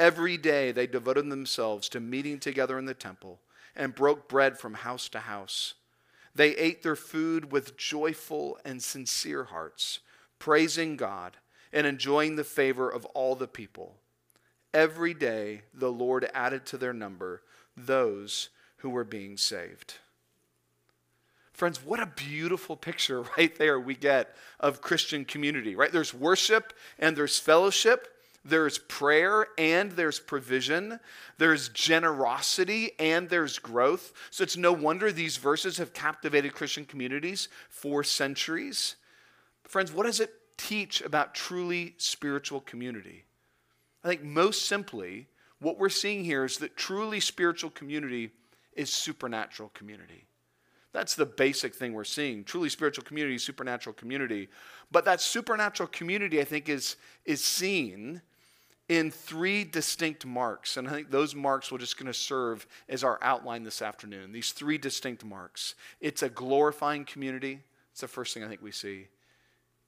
Every 0.00 0.38
day 0.38 0.72
they 0.72 0.86
devoted 0.86 1.28
themselves 1.28 1.86
to 1.90 2.00
meeting 2.00 2.38
together 2.38 2.78
in 2.78 2.86
the 2.86 2.94
temple 2.94 3.38
and 3.76 3.94
broke 3.94 4.30
bread 4.30 4.58
from 4.58 4.72
house 4.72 5.10
to 5.10 5.20
house. 5.20 5.74
They 6.34 6.56
ate 6.56 6.82
their 6.82 6.96
food 6.96 7.52
with 7.52 7.76
joyful 7.76 8.58
and 8.64 8.82
sincere 8.82 9.44
hearts, 9.44 10.00
praising 10.38 10.96
God 10.96 11.36
and 11.70 11.86
enjoying 11.86 12.36
the 12.36 12.44
favor 12.44 12.88
of 12.88 13.04
all 13.06 13.34
the 13.34 13.46
people. 13.46 13.96
Every 14.72 15.12
day 15.12 15.64
the 15.74 15.92
Lord 15.92 16.30
added 16.32 16.64
to 16.66 16.78
their 16.78 16.94
number 16.94 17.42
those 17.76 18.48
who 18.78 18.88
were 18.88 19.04
being 19.04 19.36
saved. 19.36 19.96
Friends, 21.52 21.84
what 21.84 22.00
a 22.00 22.06
beautiful 22.06 22.74
picture 22.74 23.20
right 23.36 23.54
there 23.56 23.78
we 23.78 23.96
get 23.96 24.34
of 24.58 24.80
Christian 24.80 25.26
community, 25.26 25.76
right? 25.76 25.92
There's 25.92 26.14
worship 26.14 26.72
and 26.98 27.14
there's 27.14 27.38
fellowship, 27.38 28.08
there's 28.44 28.78
prayer 28.78 29.48
and 29.58 29.92
there's 29.92 30.18
provision, 30.18 30.98
there's 31.38 31.68
generosity 31.68 32.92
and 32.98 33.28
there's 33.28 33.58
growth. 33.58 34.12
So 34.30 34.42
it's 34.42 34.56
no 34.56 34.72
wonder 34.72 35.12
these 35.12 35.36
verses 35.36 35.76
have 35.78 35.92
captivated 35.92 36.54
Christian 36.54 36.84
communities 36.84 37.48
for 37.68 38.02
centuries. 38.02 38.96
Friends, 39.64 39.92
what 39.92 40.06
does 40.06 40.20
it 40.20 40.32
teach 40.56 41.02
about 41.02 41.34
truly 41.34 41.94
spiritual 41.98 42.60
community? 42.60 43.24
I 44.02 44.08
think 44.08 44.22
most 44.22 44.64
simply, 44.66 45.28
what 45.60 45.78
we're 45.78 45.90
seeing 45.90 46.24
here 46.24 46.44
is 46.44 46.56
that 46.58 46.76
truly 46.76 47.20
spiritual 47.20 47.70
community 47.70 48.30
is 48.72 48.90
supernatural 48.90 49.70
community. 49.74 50.24
That's 50.92 51.14
the 51.14 51.26
basic 51.26 51.74
thing 51.74 51.92
we're 51.92 52.04
seeing. 52.04 52.42
Truly 52.42 52.68
spiritual 52.68 53.04
community, 53.04 53.38
supernatural 53.38 53.94
community. 53.94 54.48
But 54.90 55.04
that 55.04 55.20
supernatural 55.20 55.88
community, 55.88 56.40
I 56.40 56.44
think, 56.44 56.68
is, 56.68 56.96
is 57.24 57.44
seen 57.44 58.22
in 58.90 59.08
three 59.08 59.62
distinct 59.62 60.26
marks. 60.26 60.76
And 60.76 60.88
I 60.88 60.90
think 60.90 61.12
those 61.12 61.32
marks 61.32 61.70
we're 61.70 61.78
just 61.78 61.96
going 61.96 62.08
to 62.08 62.12
serve 62.12 62.66
as 62.88 63.04
our 63.04 63.20
outline 63.22 63.62
this 63.62 63.82
afternoon. 63.82 64.32
These 64.32 64.50
three 64.50 64.78
distinct 64.78 65.24
marks. 65.24 65.76
It's 66.00 66.24
a 66.24 66.28
glorifying 66.28 67.04
community. 67.04 67.60
It's 67.92 68.00
the 68.00 68.08
first 68.08 68.34
thing 68.34 68.42
I 68.42 68.48
think 68.48 68.62
we 68.62 68.72
see. 68.72 69.06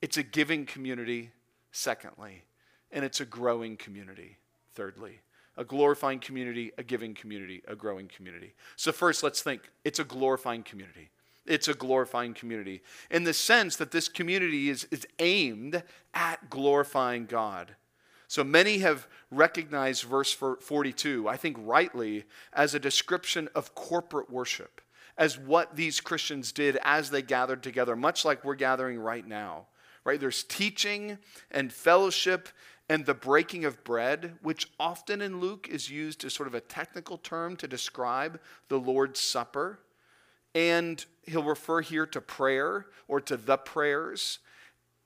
It's 0.00 0.18
a 0.18 0.23
giving 0.23 0.66
community, 0.66 1.32
secondly. 1.73 2.44
And 2.92 3.04
it's 3.04 3.21
a 3.21 3.25
growing 3.25 3.76
community, 3.76 4.38
thirdly 4.73 5.21
a 5.59 5.64
glorifying 5.64 6.18
community, 6.18 6.73
a 6.78 6.82
giving 6.82 7.12
community, 7.12 7.62
a 7.68 7.75
growing 7.75 8.09
community. 8.09 8.54
So, 8.76 8.90
first, 8.90 9.23
let's 9.23 9.42
think 9.42 9.71
it's 9.85 9.99
a 9.99 10.04
glorifying 10.04 10.62
community. 10.62 11.11
It's 11.44 11.68
a 11.68 11.75
glorifying 11.75 12.32
community 12.32 12.82
in 13.11 13.25
the 13.25 13.35
sense 13.35 13.76
that 13.76 13.90
this 13.90 14.09
community 14.09 14.71
is, 14.71 14.87
is 14.90 15.06
aimed 15.18 15.82
at 16.14 16.49
glorifying 16.49 17.26
God. 17.26 17.75
So 18.33 18.43
many 18.43 18.79
have 18.79 19.09
recognized 19.31 20.05
verse 20.05 20.33
42, 20.33 21.29
I 21.29 21.37
think 21.37 21.59
rightly, 21.61 22.25
as 22.55 22.75
a 22.75 22.79
description 22.79 23.51
of 23.55 23.75
corporate 23.75 24.31
worship, 24.31 24.81
as 25.19 25.37
what 25.39 25.77
these 25.77 26.01
Christians 26.01 26.51
did 26.51 26.79
as 26.83 27.11
they 27.11 27.21
gathered 27.21 27.62
together, 27.62 27.95
much 27.95 28.25
like 28.25 28.43
we're 28.43 28.55
gathering 28.55 28.99
right 28.99 29.29
now. 29.29 29.67
Right? 30.03 30.19
There's 30.19 30.45
teaching 30.45 31.19
and 31.51 31.71
fellowship 31.71 32.49
and 32.89 33.05
the 33.05 33.12
breaking 33.12 33.67
of 33.67 33.85
bread, 33.85 34.39
which 34.41 34.67
often 34.81 35.21
in 35.21 35.39
Luke 35.39 35.69
is 35.71 35.91
used 35.91 36.25
as 36.25 36.33
sort 36.33 36.49
of 36.49 36.55
a 36.55 36.61
technical 36.61 37.19
term 37.19 37.55
to 37.57 37.69
describe 37.69 38.41
the 38.69 38.81
Lord's 38.81 39.21
Supper. 39.21 39.79
And 40.55 41.05
he'll 41.25 41.43
refer 41.43 41.83
here 41.83 42.07
to 42.07 42.23
prayer 42.23 42.87
or 43.09 43.21
to 43.21 43.37
the 43.37 43.59
prayers. 43.59 44.39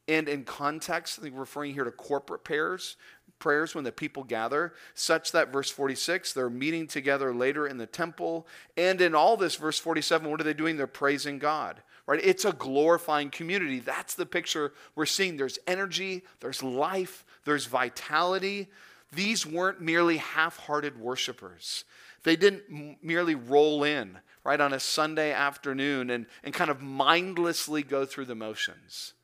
And 0.09 0.29
in 0.29 0.45
context, 0.45 1.19
I 1.19 1.23
think 1.23 1.35
referring 1.37 1.75
here 1.75 1.85
to 1.85 1.91
corporate 1.91 2.45
prayers, 2.45 2.97
prayers 3.39 3.75
when 3.75 3.85
the 3.85 3.93
people 3.93 4.25
gather, 4.25 4.75
such 4.95 5.33
that 5.33 5.53
verse 5.53 5.71
46, 5.71 6.33
they're 6.33 6.51
meeting 6.51 6.87
together 6.87 7.35
later 7.35 7.67
in 7.67 7.79
the 7.79 7.87
temple. 7.87 8.47
And 8.77 9.01
in 9.01 9.15
all 9.15 9.37
this, 9.37 9.57
verse 9.57 9.79
47, 9.79 10.31
what 10.31 10.41
are 10.41 10.45
they 10.45 10.55
doing? 10.55 10.77
They're 10.77 10.87
praising 10.87 11.39
God 11.39 11.81
right? 12.07 12.21
It's 12.23 12.45
a 12.45 12.53
glorifying 12.53 13.31
community. 13.31 13.81
That's 13.81 14.15
the 14.15 14.27
picture 14.27 14.73
we're 14.95 15.07
seeing. 15.07 15.37
There's 15.37 15.59
energy, 15.67 16.23
there's 16.41 16.63
life, 16.63 17.25
there's 17.45 17.67
vitality. 17.67 18.69
These 19.13 19.47
weren't 19.47 19.81
merely 19.81 20.19
half 20.19 20.57
hearted 20.57 20.99
worshipers. 20.99 21.85
They 22.23 22.37
didn't 22.37 22.99
merely 23.03 23.35
roll 23.35 23.85
in, 23.85 24.19
right, 24.45 24.61
on 24.61 24.73
a 24.73 24.81
Sunday 24.81 25.33
afternoon 25.33 26.11
and, 26.11 26.27
and 26.43 26.55
kind 26.55 26.71
of 26.71 26.81
mindlessly 26.81 27.83
go 27.83 28.05
through 28.05 28.25
the 28.27 28.35
motions. 28.35 29.15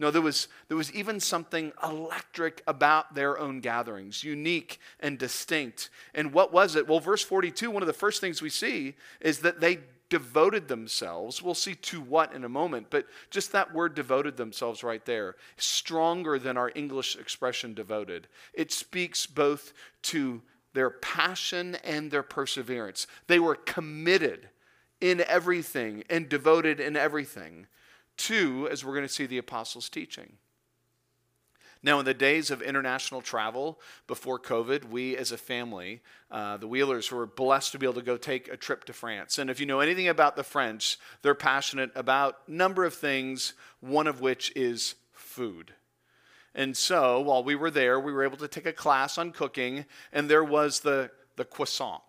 No, 0.00 0.12
there 0.12 0.22
was, 0.22 0.46
there 0.68 0.76
was 0.76 0.92
even 0.92 1.18
something 1.18 1.72
electric 1.82 2.62
about 2.68 3.14
their 3.14 3.38
own 3.38 3.60
gatherings, 3.60 4.22
unique 4.22 4.78
and 5.00 5.18
distinct. 5.18 5.90
And 6.14 6.32
what 6.32 6.52
was 6.52 6.76
it? 6.76 6.86
Well, 6.86 7.00
verse 7.00 7.22
42, 7.22 7.70
one 7.70 7.82
of 7.82 7.88
the 7.88 7.92
first 7.92 8.20
things 8.20 8.40
we 8.40 8.50
see 8.50 8.94
is 9.20 9.40
that 9.40 9.60
they 9.60 9.80
devoted 10.08 10.68
themselves. 10.68 11.42
We'll 11.42 11.54
see 11.54 11.74
to 11.74 12.00
what 12.00 12.32
in 12.32 12.44
a 12.44 12.48
moment, 12.48 12.86
but 12.90 13.06
just 13.30 13.52
that 13.52 13.74
word 13.74 13.94
devoted 13.94 14.36
themselves 14.36 14.84
right 14.84 15.04
there, 15.04 15.34
stronger 15.56 16.38
than 16.38 16.56
our 16.56 16.70
English 16.74 17.16
expression 17.16 17.74
devoted. 17.74 18.28
It 18.54 18.72
speaks 18.72 19.26
both 19.26 19.72
to 20.02 20.42
their 20.74 20.90
passion 20.90 21.76
and 21.82 22.10
their 22.10 22.22
perseverance. 22.22 23.06
They 23.26 23.40
were 23.40 23.56
committed 23.56 24.48
in 25.00 25.22
everything 25.22 26.04
and 26.08 26.28
devoted 26.28 26.80
in 26.80 26.96
everything 26.96 27.66
to, 28.18 28.68
as 28.70 28.84
we're 28.84 28.94
going 28.94 29.06
to 29.06 29.12
see, 29.12 29.26
the 29.26 29.38
apostles' 29.38 29.88
teaching. 29.88 30.34
Now, 31.82 32.00
in 32.00 32.04
the 32.04 32.14
days 32.14 32.50
of 32.50 32.60
international 32.60 33.22
travel 33.22 33.78
before 34.08 34.40
COVID, 34.40 34.86
we 34.86 35.16
as 35.16 35.30
a 35.30 35.38
family, 35.38 36.00
uh, 36.30 36.56
the 36.56 36.66
Wheelers, 36.66 37.12
were 37.12 37.26
blessed 37.26 37.72
to 37.72 37.78
be 37.78 37.86
able 37.86 37.94
to 37.94 38.02
go 38.02 38.16
take 38.16 38.48
a 38.48 38.56
trip 38.56 38.84
to 38.84 38.92
France. 38.92 39.38
And 39.38 39.48
if 39.48 39.60
you 39.60 39.66
know 39.66 39.80
anything 39.80 40.08
about 40.08 40.34
the 40.34 40.42
French, 40.42 40.98
they're 41.22 41.36
passionate 41.36 41.92
about 41.94 42.38
a 42.48 42.50
number 42.50 42.84
of 42.84 42.94
things, 42.94 43.54
one 43.80 44.08
of 44.08 44.20
which 44.20 44.52
is 44.56 44.96
food. 45.12 45.72
And 46.54 46.76
so, 46.76 47.20
while 47.20 47.44
we 47.44 47.54
were 47.54 47.70
there, 47.70 48.00
we 48.00 48.12
were 48.12 48.24
able 48.24 48.38
to 48.38 48.48
take 48.48 48.66
a 48.66 48.72
class 48.72 49.16
on 49.16 49.30
cooking, 49.30 49.84
and 50.12 50.28
there 50.28 50.42
was 50.42 50.80
the, 50.80 51.10
the 51.36 51.44
croissant. 51.44 52.02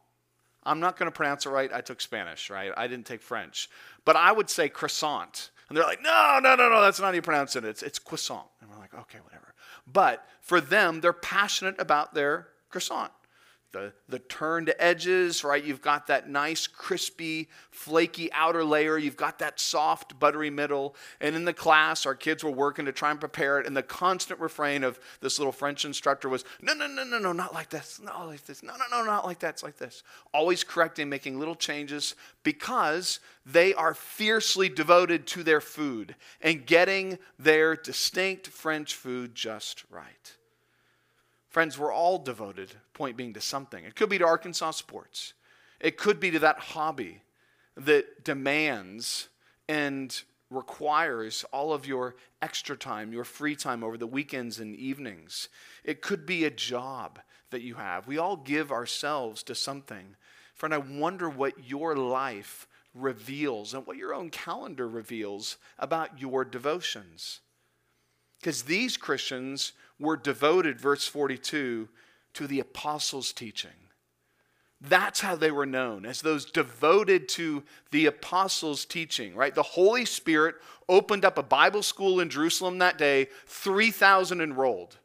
I'm 0.63 0.79
not 0.79 0.97
going 0.97 1.11
to 1.11 1.15
pronounce 1.15 1.45
it 1.45 1.49
right. 1.49 1.71
I 1.71 1.81
took 1.81 2.01
Spanish, 2.01 2.49
right? 2.49 2.71
I 2.75 2.87
didn't 2.87 3.05
take 3.05 3.21
French. 3.21 3.69
But 4.05 4.15
I 4.15 4.31
would 4.31 4.49
say 4.49 4.67
croissant. 4.67 5.51
And 5.69 5.77
they're 5.77 5.85
like, 5.85 6.01
no, 6.01 6.39
no, 6.41 6.55
no, 6.55 6.69
no, 6.69 6.81
that's 6.81 6.99
not 6.99 7.07
how 7.07 7.13
you 7.13 7.21
pronounce 7.21 7.55
it. 7.55 7.63
It's, 7.63 7.83
it's 7.83 7.99
croissant. 7.99 8.47
And 8.59 8.69
we're 8.69 8.77
like, 8.77 8.93
okay, 8.93 9.19
whatever. 9.23 9.53
But 9.91 10.25
for 10.41 10.59
them, 10.59 10.99
they're 11.01 11.13
passionate 11.13 11.75
about 11.79 12.13
their 12.13 12.47
croissant. 12.69 13.11
The, 13.71 13.93
the 14.07 14.17
turned 14.17 14.73
edges, 14.79 15.43
right? 15.43 15.63
You've 15.63 15.81
got 15.81 16.07
that 16.07 16.27
nice, 16.27 16.65
crispy, 16.65 17.49
flaky 17.69 18.31
outer 18.33 18.63
layer. 18.63 18.97
You've 18.97 19.15
got 19.15 19.38
that 19.39 19.59
soft, 19.59 20.19
buttery 20.19 20.49
middle. 20.49 20.95
And 21.21 21.35
in 21.35 21.45
the 21.45 21.53
class, 21.53 22.07
our 22.07 22.15
kids 22.15 22.43
were 22.43 22.49
working 22.49 22.85
to 22.85 22.91
try 22.91 23.11
and 23.11 23.19
prepare 23.19 23.59
it. 23.59 23.67
And 23.67 23.77
the 23.77 23.83
constant 23.83 24.39
refrain 24.39 24.83
of 24.83 24.99
this 25.21 25.38
little 25.38 25.51
French 25.51 25.85
instructor 25.85 26.29
was, 26.29 26.45
no, 26.63 26.73
no, 26.73 26.88
no, 26.88 27.03
no, 27.03 27.19
no, 27.19 27.31
not 27.31 27.53
like 27.53 27.69
this. 27.69 27.99
Not 28.03 28.25
like 28.25 28.43
this. 28.45 28.63
No, 28.63 28.73
no, 28.73 28.85
no, 28.89 29.05
not 29.05 29.25
like 29.25 29.38
that. 29.39 29.49
It's 29.49 29.63
like 29.63 29.77
this. 29.77 30.01
Always 30.33 30.63
correcting, 30.63 31.07
making 31.07 31.38
little 31.38 31.55
changes 31.55 32.15
because 32.41 33.19
they 33.45 33.75
are 33.75 33.93
fiercely 33.93 34.69
devoted 34.69 35.27
to 35.27 35.43
their 35.43 35.61
food 35.61 36.15
and 36.41 36.65
getting 36.65 37.19
their 37.38 37.75
distinct 37.75 38.47
French 38.47 38.95
food 38.95 39.35
just 39.35 39.83
right. 39.91 40.38
Friends, 41.50 41.79
we're 41.79 41.94
all 41.94 42.20
devoted, 42.20 42.75
point 42.94 43.18
being, 43.18 43.34
to 43.34 43.41
something. 43.41 43.84
It 43.84 43.96
could 43.96 44.10
be 44.10 44.20
to 44.20 44.25
Arkansas 44.25 44.72
sports, 44.72 45.34
it 45.79 45.98
could 45.98 46.20
be 46.20 46.32
to 46.32 46.39
that 46.39 46.60
hobby 46.60 47.22
that 47.75 48.24
demands 48.24 49.29
and 49.68 50.22
requires 50.50 51.46
all 51.51 51.74
of 51.74 51.86
your 51.86 52.15
extra 52.41 52.75
time, 52.75 53.13
your 53.13 53.24
free 53.24 53.56
time 53.56 53.84
over 53.84 53.98
the 53.98 54.08
weekends 54.08 54.60
and 54.60 54.75
evenings. 54.75 55.48
It 55.84 56.01
could 56.01 56.25
be 56.25 56.46
a 56.46 56.50
job 56.50 57.20
that 57.51 57.62
you 57.62 57.75
have. 57.75 58.08
We 58.08 58.18
all 58.18 58.36
give 58.36 58.72
ourselves 58.72 59.44
to 59.44 59.56
something. 59.56 60.15
Friend, 60.56 60.74
I 60.74 60.79
wonder 60.79 61.29
what 61.29 61.70
your 61.70 61.96
life 61.96 62.68
reveals 62.94 63.74
and 63.74 63.86
what 63.86 63.98
your 63.98 64.13
own 64.13 64.29
calendar 64.29 64.88
reveals 64.88 65.58
about 65.77 66.20
your 66.20 66.44
devotions. 66.44 67.41
Because 68.39 68.63
these 68.63 68.98
Christians 68.98 69.74
were 70.00 70.18
devoted, 70.18 70.79
verse 70.79 71.08
42, 71.08 71.89
to 72.34 72.48
the 72.48 72.60
apostles' 72.60 73.34
teaching. 73.34 73.72
That's 74.82 75.20
how 75.20 75.36
they 75.36 75.51
were 75.51 75.65
known, 75.65 76.06
as 76.06 76.22
those 76.22 76.46
devoted 76.46 77.27
to 77.29 77.63
the 77.91 78.06
apostles' 78.06 78.86
teaching, 78.86 79.36
right? 79.36 79.53
The 79.53 79.62
Holy 79.62 80.06
Spirit 80.06 80.56
opened 80.88 81.25
up 81.25 81.38
a 81.38 81.44
Bible 81.44 81.84
school 81.84 82.20
in 82.22 82.29
Jerusalem 82.29 82.77
that 82.77 82.98
day, 82.98 83.27
3,000 83.46 84.39
enrolled, 84.39 84.98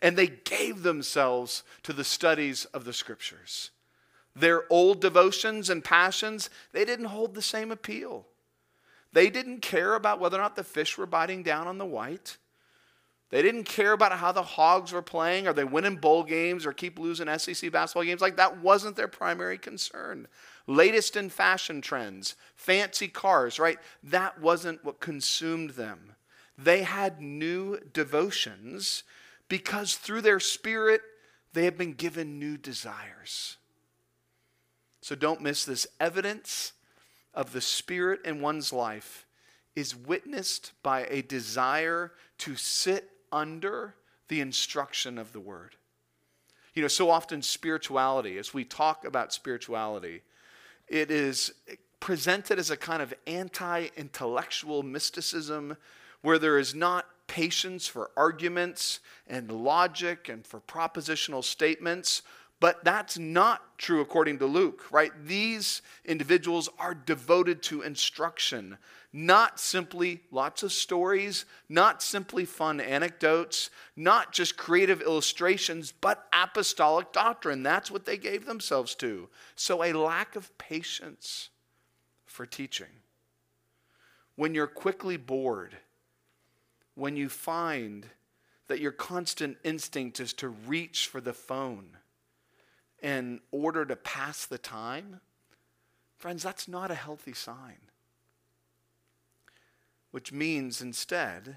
and 0.00 0.16
they 0.16 0.26
gave 0.26 0.82
themselves 0.82 1.62
to 1.84 1.92
the 1.92 2.02
studies 2.02 2.64
of 2.66 2.84
the 2.84 2.92
scriptures. 2.92 3.70
Their 4.34 4.64
old 4.70 5.00
devotions 5.00 5.70
and 5.70 5.84
passions, 5.84 6.50
they 6.72 6.84
didn't 6.84 7.06
hold 7.06 7.34
the 7.34 7.42
same 7.42 7.70
appeal. 7.70 8.26
They 9.12 9.30
didn't 9.30 9.60
care 9.60 9.94
about 9.94 10.20
whether 10.20 10.38
or 10.38 10.42
not 10.42 10.56
the 10.56 10.64
fish 10.64 10.98
were 10.98 11.06
biting 11.06 11.42
down 11.42 11.66
on 11.66 11.78
the 11.78 11.86
white. 11.86 12.36
They 13.30 13.42
didn't 13.42 13.64
care 13.64 13.92
about 13.92 14.12
how 14.12 14.32
the 14.32 14.42
Hogs 14.42 14.92
were 14.92 15.02
playing 15.02 15.46
or 15.46 15.52
they 15.52 15.64
win 15.64 15.84
in 15.84 15.96
bowl 15.96 16.24
games 16.24 16.66
or 16.66 16.72
keep 16.72 16.98
losing 16.98 17.28
SEC 17.38 17.70
basketball 17.70 18.04
games. 18.04 18.20
Like 18.20 18.36
that 18.36 18.60
wasn't 18.60 18.96
their 18.96 19.08
primary 19.08 19.56
concern. 19.56 20.26
Latest 20.66 21.16
in 21.16 21.30
fashion 21.30 21.80
trends, 21.80 22.34
fancy 22.56 23.06
cars, 23.06 23.58
right? 23.58 23.78
That 24.02 24.40
wasn't 24.40 24.84
what 24.84 25.00
consumed 25.00 25.70
them. 25.70 26.14
They 26.58 26.82
had 26.82 27.20
new 27.20 27.78
devotions 27.92 29.04
because 29.48 29.94
through 29.94 30.22
their 30.22 30.40
spirit, 30.40 31.00
they 31.52 31.64
have 31.64 31.78
been 31.78 31.94
given 31.94 32.38
new 32.38 32.56
desires. 32.56 33.56
So 35.00 35.14
don't 35.14 35.40
miss 35.40 35.64
this 35.64 35.86
evidence 35.98 36.72
of 37.32 37.52
the 37.52 37.60
Spirit 37.60 38.20
in 38.24 38.40
one's 38.40 38.72
life 38.72 39.26
is 39.74 39.96
witnessed 39.96 40.72
by 40.82 41.06
a 41.08 41.22
desire 41.22 42.12
to 42.38 42.56
sit 42.56 43.09
under 43.32 43.94
the 44.28 44.40
instruction 44.40 45.18
of 45.18 45.32
the 45.32 45.40
Word. 45.40 45.76
You 46.74 46.82
know, 46.82 46.88
so 46.88 47.10
often 47.10 47.42
spirituality, 47.42 48.38
as 48.38 48.54
we 48.54 48.64
talk 48.64 49.04
about 49.04 49.32
spirituality, 49.32 50.22
it 50.88 51.10
is 51.10 51.52
presented 51.98 52.58
as 52.58 52.70
a 52.70 52.76
kind 52.76 53.02
of 53.02 53.12
anti 53.26 53.88
intellectual 53.96 54.82
mysticism 54.82 55.76
where 56.22 56.38
there 56.38 56.58
is 56.58 56.74
not 56.74 57.06
patience 57.26 57.86
for 57.86 58.10
arguments 58.16 59.00
and 59.26 59.50
logic 59.50 60.28
and 60.28 60.46
for 60.46 60.60
propositional 60.60 61.44
statements, 61.44 62.22
but 62.60 62.84
that's 62.84 63.18
not 63.18 63.78
true 63.78 64.02
according 64.02 64.38
to 64.38 64.46
Luke, 64.46 64.84
right? 64.92 65.12
These 65.24 65.80
individuals 66.04 66.68
are 66.78 66.94
devoted 66.94 67.62
to 67.64 67.80
instruction, 67.80 68.76
not 69.14 69.58
simply 69.58 70.20
lots 70.30 70.62
of 70.62 70.70
stories, 70.70 71.46
not 71.70 72.02
simply 72.02 72.44
fun 72.44 72.78
anecdotes, 72.78 73.70
not 73.96 74.32
just 74.32 74.58
creative 74.58 75.00
illustrations, 75.00 75.90
but 75.90 76.28
apostolic 76.34 77.12
doctrine. 77.12 77.62
That's 77.62 77.90
what 77.90 78.04
they 78.04 78.18
gave 78.18 78.44
themselves 78.44 78.94
to. 78.96 79.30
So, 79.56 79.82
a 79.82 79.94
lack 79.94 80.36
of 80.36 80.56
patience 80.58 81.48
for 82.26 82.44
teaching. 82.44 82.86
When 84.36 84.54
you're 84.54 84.66
quickly 84.66 85.16
bored, 85.16 85.76
when 86.94 87.16
you 87.16 87.30
find 87.30 88.06
that 88.68 88.80
your 88.80 88.92
constant 88.92 89.56
instinct 89.64 90.20
is 90.20 90.34
to 90.34 90.48
reach 90.48 91.06
for 91.06 91.20
the 91.20 91.32
phone, 91.32 91.96
in 93.02 93.40
order 93.50 93.84
to 93.84 93.96
pass 93.96 94.46
the 94.46 94.58
time, 94.58 95.20
friends, 96.18 96.42
that's 96.42 96.68
not 96.68 96.90
a 96.90 96.96
healthy 96.96 97.32
sign. 97.32 97.78
Which 100.10 100.32
means 100.32 100.82
instead 100.82 101.56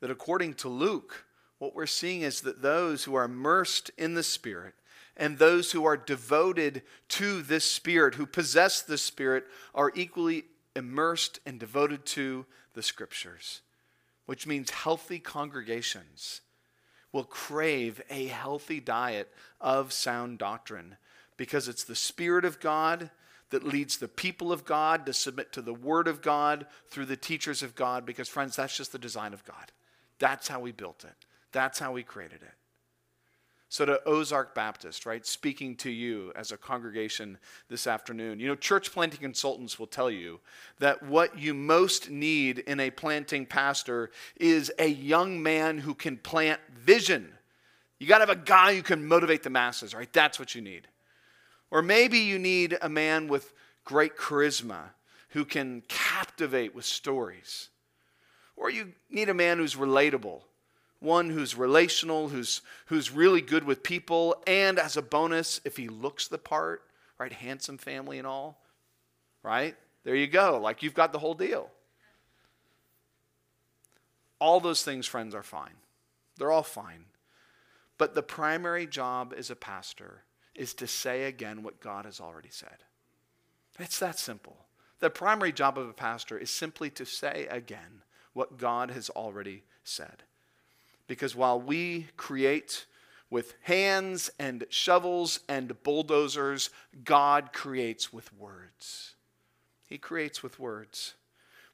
that 0.00 0.10
according 0.10 0.54
to 0.54 0.68
Luke, 0.68 1.26
what 1.58 1.74
we're 1.74 1.86
seeing 1.86 2.22
is 2.22 2.40
that 2.40 2.62
those 2.62 3.04
who 3.04 3.14
are 3.14 3.24
immersed 3.24 3.90
in 3.98 4.14
the 4.14 4.22
Spirit 4.22 4.74
and 5.16 5.38
those 5.38 5.72
who 5.72 5.84
are 5.84 5.96
devoted 5.96 6.82
to 7.08 7.42
this 7.42 7.70
Spirit, 7.70 8.14
who 8.14 8.26
possess 8.26 8.80
the 8.80 8.96
Spirit, 8.96 9.44
are 9.74 9.92
equally 9.94 10.44
immersed 10.74 11.40
and 11.44 11.60
devoted 11.60 12.06
to 12.06 12.46
the 12.72 12.82
Scriptures, 12.82 13.60
which 14.24 14.46
means 14.46 14.70
healthy 14.70 15.18
congregations 15.18 16.40
will 17.12 17.24
crave 17.24 18.00
a 18.10 18.26
healthy 18.26 18.80
diet 18.80 19.32
of 19.60 19.92
sound 19.92 20.38
doctrine 20.38 20.96
because 21.36 21.68
it's 21.68 21.84
the 21.84 21.94
Spirit 21.94 22.44
of 22.44 22.60
God 22.60 23.10
that 23.50 23.64
leads 23.64 23.96
the 23.96 24.08
people 24.08 24.52
of 24.52 24.64
God 24.64 25.06
to 25.06 25.12
submit 25.12 25.52
to 25.52 25.62
the 25.62 25.74
Word 25.74 26.06
of 26.06 26.22
God 26.22 26.66
through 26.88 27.06
the 27.06 27.16
teachers 27.16 27.62
of 27.62 27.74
God. 27.74 28.06
Because, 28.06 28.28
friends, 28.28 28.56
that's 28.56 28.76
just 28.76 28.92
the 28.92 28.98
design 28.98 29.32
of 29.32 29.44
God. 29.44 29.72
That's 30.18 30.48
how 30.48 30.60
we 30.60 30.72
built 30.72 31.04
it, 31.04 31.14
that's 31.52 31.78
how 31.78 31.92
we 31.92 32.02
created 32.02 32.42
it. 32.42 32.52
So, 33.72 33.84
to 33.84 34.02
Ozark 34.04 34.52
Baptist, 34.52 35.06
right, 35.06 35.24
speaking 35.24 35.76
to 35.76 35.90
you 35.90 36.32
as 36.34 36.50
a 36.50 36.56
congregation 36.56 37.38
this 37.68 37.86
afternoon, 37.86 38.40
you 38.40 38.48
know, 38.48 38.56
church 38.56 38.90
planting 38.90 39.20
consultants 39.20 39.78
will 39.78 39.86
tell 39.86 40.10
you 40.10 40.40
that 40.80 41.04
what 41.04 41.38
you 41.38 41.54
most 41.54 42.10
need 42.10 42.58
in 42.58 42.80
a 42.80 42.90
planting 42.90 43.46
pastor 43.46 44.10
is 44.34 44.72
a 44.80 44.88
young 44.88 45.40
man 45.40 45.78
who 45.78 45.94
can 45.94 46.16
plant 46.16 46.60
vision. 46.74 47.32
You 48.00 48.08
got 48.08 48.18
to 48.18 48.26
have 48.26 48.36
a 48.36 48.44
guy 48.44 48.74
who 48.74 48.82
can 48.82 49.06
motivate 49.06 49.44
the 49.44 49.50
masses, 49.50 49.94
right? 49.94 50.12
That's 50.12 50.40
what 50.40 50.56
you 50.56 50.62
need. 50.62 50.88
Or 51.70 51.80
maybe 51.80 52.18
you 52.18 52.40
need 52.40 52.76
a 52.82 52.88
man 52.88 53.28
with 53.28 53.52
great 53.84 54.16
charisma 54.16 54.90
who 55.28 55.44
can 55.44 55.84
captivate 55.86 56.74
with 56.74 56.84
stories. 56.84 57.68
Or 58.56 58.68
you 58.68 58.94
need 59.10 59.28
a 59.28 59.34
man 59.34 59.58
who's 59.58 59.76
relatable 59.76 60.40
one 61.00 61.30
who's 61.30 61.56
relational, 61.56 62.28
who's, 62.28 62.60
who's 62.86 63.10
really 63.10 63.40
good 63.40 63.64
with 63.64 63.82
people, 63.82 64.36
and 64.46 64.78
as 64.78 64.96
a 64.96 65.02
bonus, 65.02 65.60
if 65.64 65.76
he 65.76 65.88
looks 65.88 66.28
the 66.28 66.38
part, 66.38 66.82
right, 67.18 67.32
handsome 67.32 67.78
family 67.78 68.18
and 68.18 68.26
all, 68.26 68.62
right? 69.42 69.74
There 70.04 70.14
you 70.14 70.26
go. 70.26 70.60
Like 70.62 70.82
you've 70.82 70.94
got 70.94 71.12
the 71.12 71.18
whole 71.18 71.34
deal. 71.34 71.70
All 74.38 74.60
those 74.60 74.82
things, 74.82 75.06
friends, 75.06 75.34
are 75.34 75.42
fine. 75.42 75.74
They're 76.38 76.52
all 76.52 76.62
fine. 76.62 77.04
But 77.98 78.14
the 78.14 78.22
primary 78.22 78.86
job 78.86 79.34
as 79.36 79.50
a 79.50 79.56
pastor 79.56 80.22
is 80.54 80.72
to 80.74 80.86
say 80.86 81.24
again 81.24 81.62
what 81.62 81.80
God 81.80 82.06
has 82.06 82.20
already 82.20 82.48
said. 82.50 82.84
It's 83.78 83.98
that 83.98 84.18
simple. 84.18 84.56
The 85.00 85.10
primary 85.10 85.52
job 85.52 85.78
of 85.78 85.88
a 85.88 85.94
pastor 85.94 86.38
is 86.38 86.50
simply 86.50 86.90
to 86.90 87.04
say 87.04 87.46
again 87.50 88.02
what 88.32 88.58
God 88.58 88.90
has 88.90 89.10
already 89.10 89.64
said. 89.84 90.22
Because 91.10 91.34
while 91.34 91.60
we 91.60 92.06
create 92.16 92.86
with 93.30 93.54
hands 93.62 94.30
and 94.38 94.64
shovels 94.68 95.40
and 95.48 95.82
bulldozers, 95.82 96.70
God 97.02 97.52
creates 97.52 98.12
with 98.12 98.32
words. 98.38 99.16
He 99.88 99.98
creates 99.98 100.44
with 100.44 100.60
words, 100.60 101.14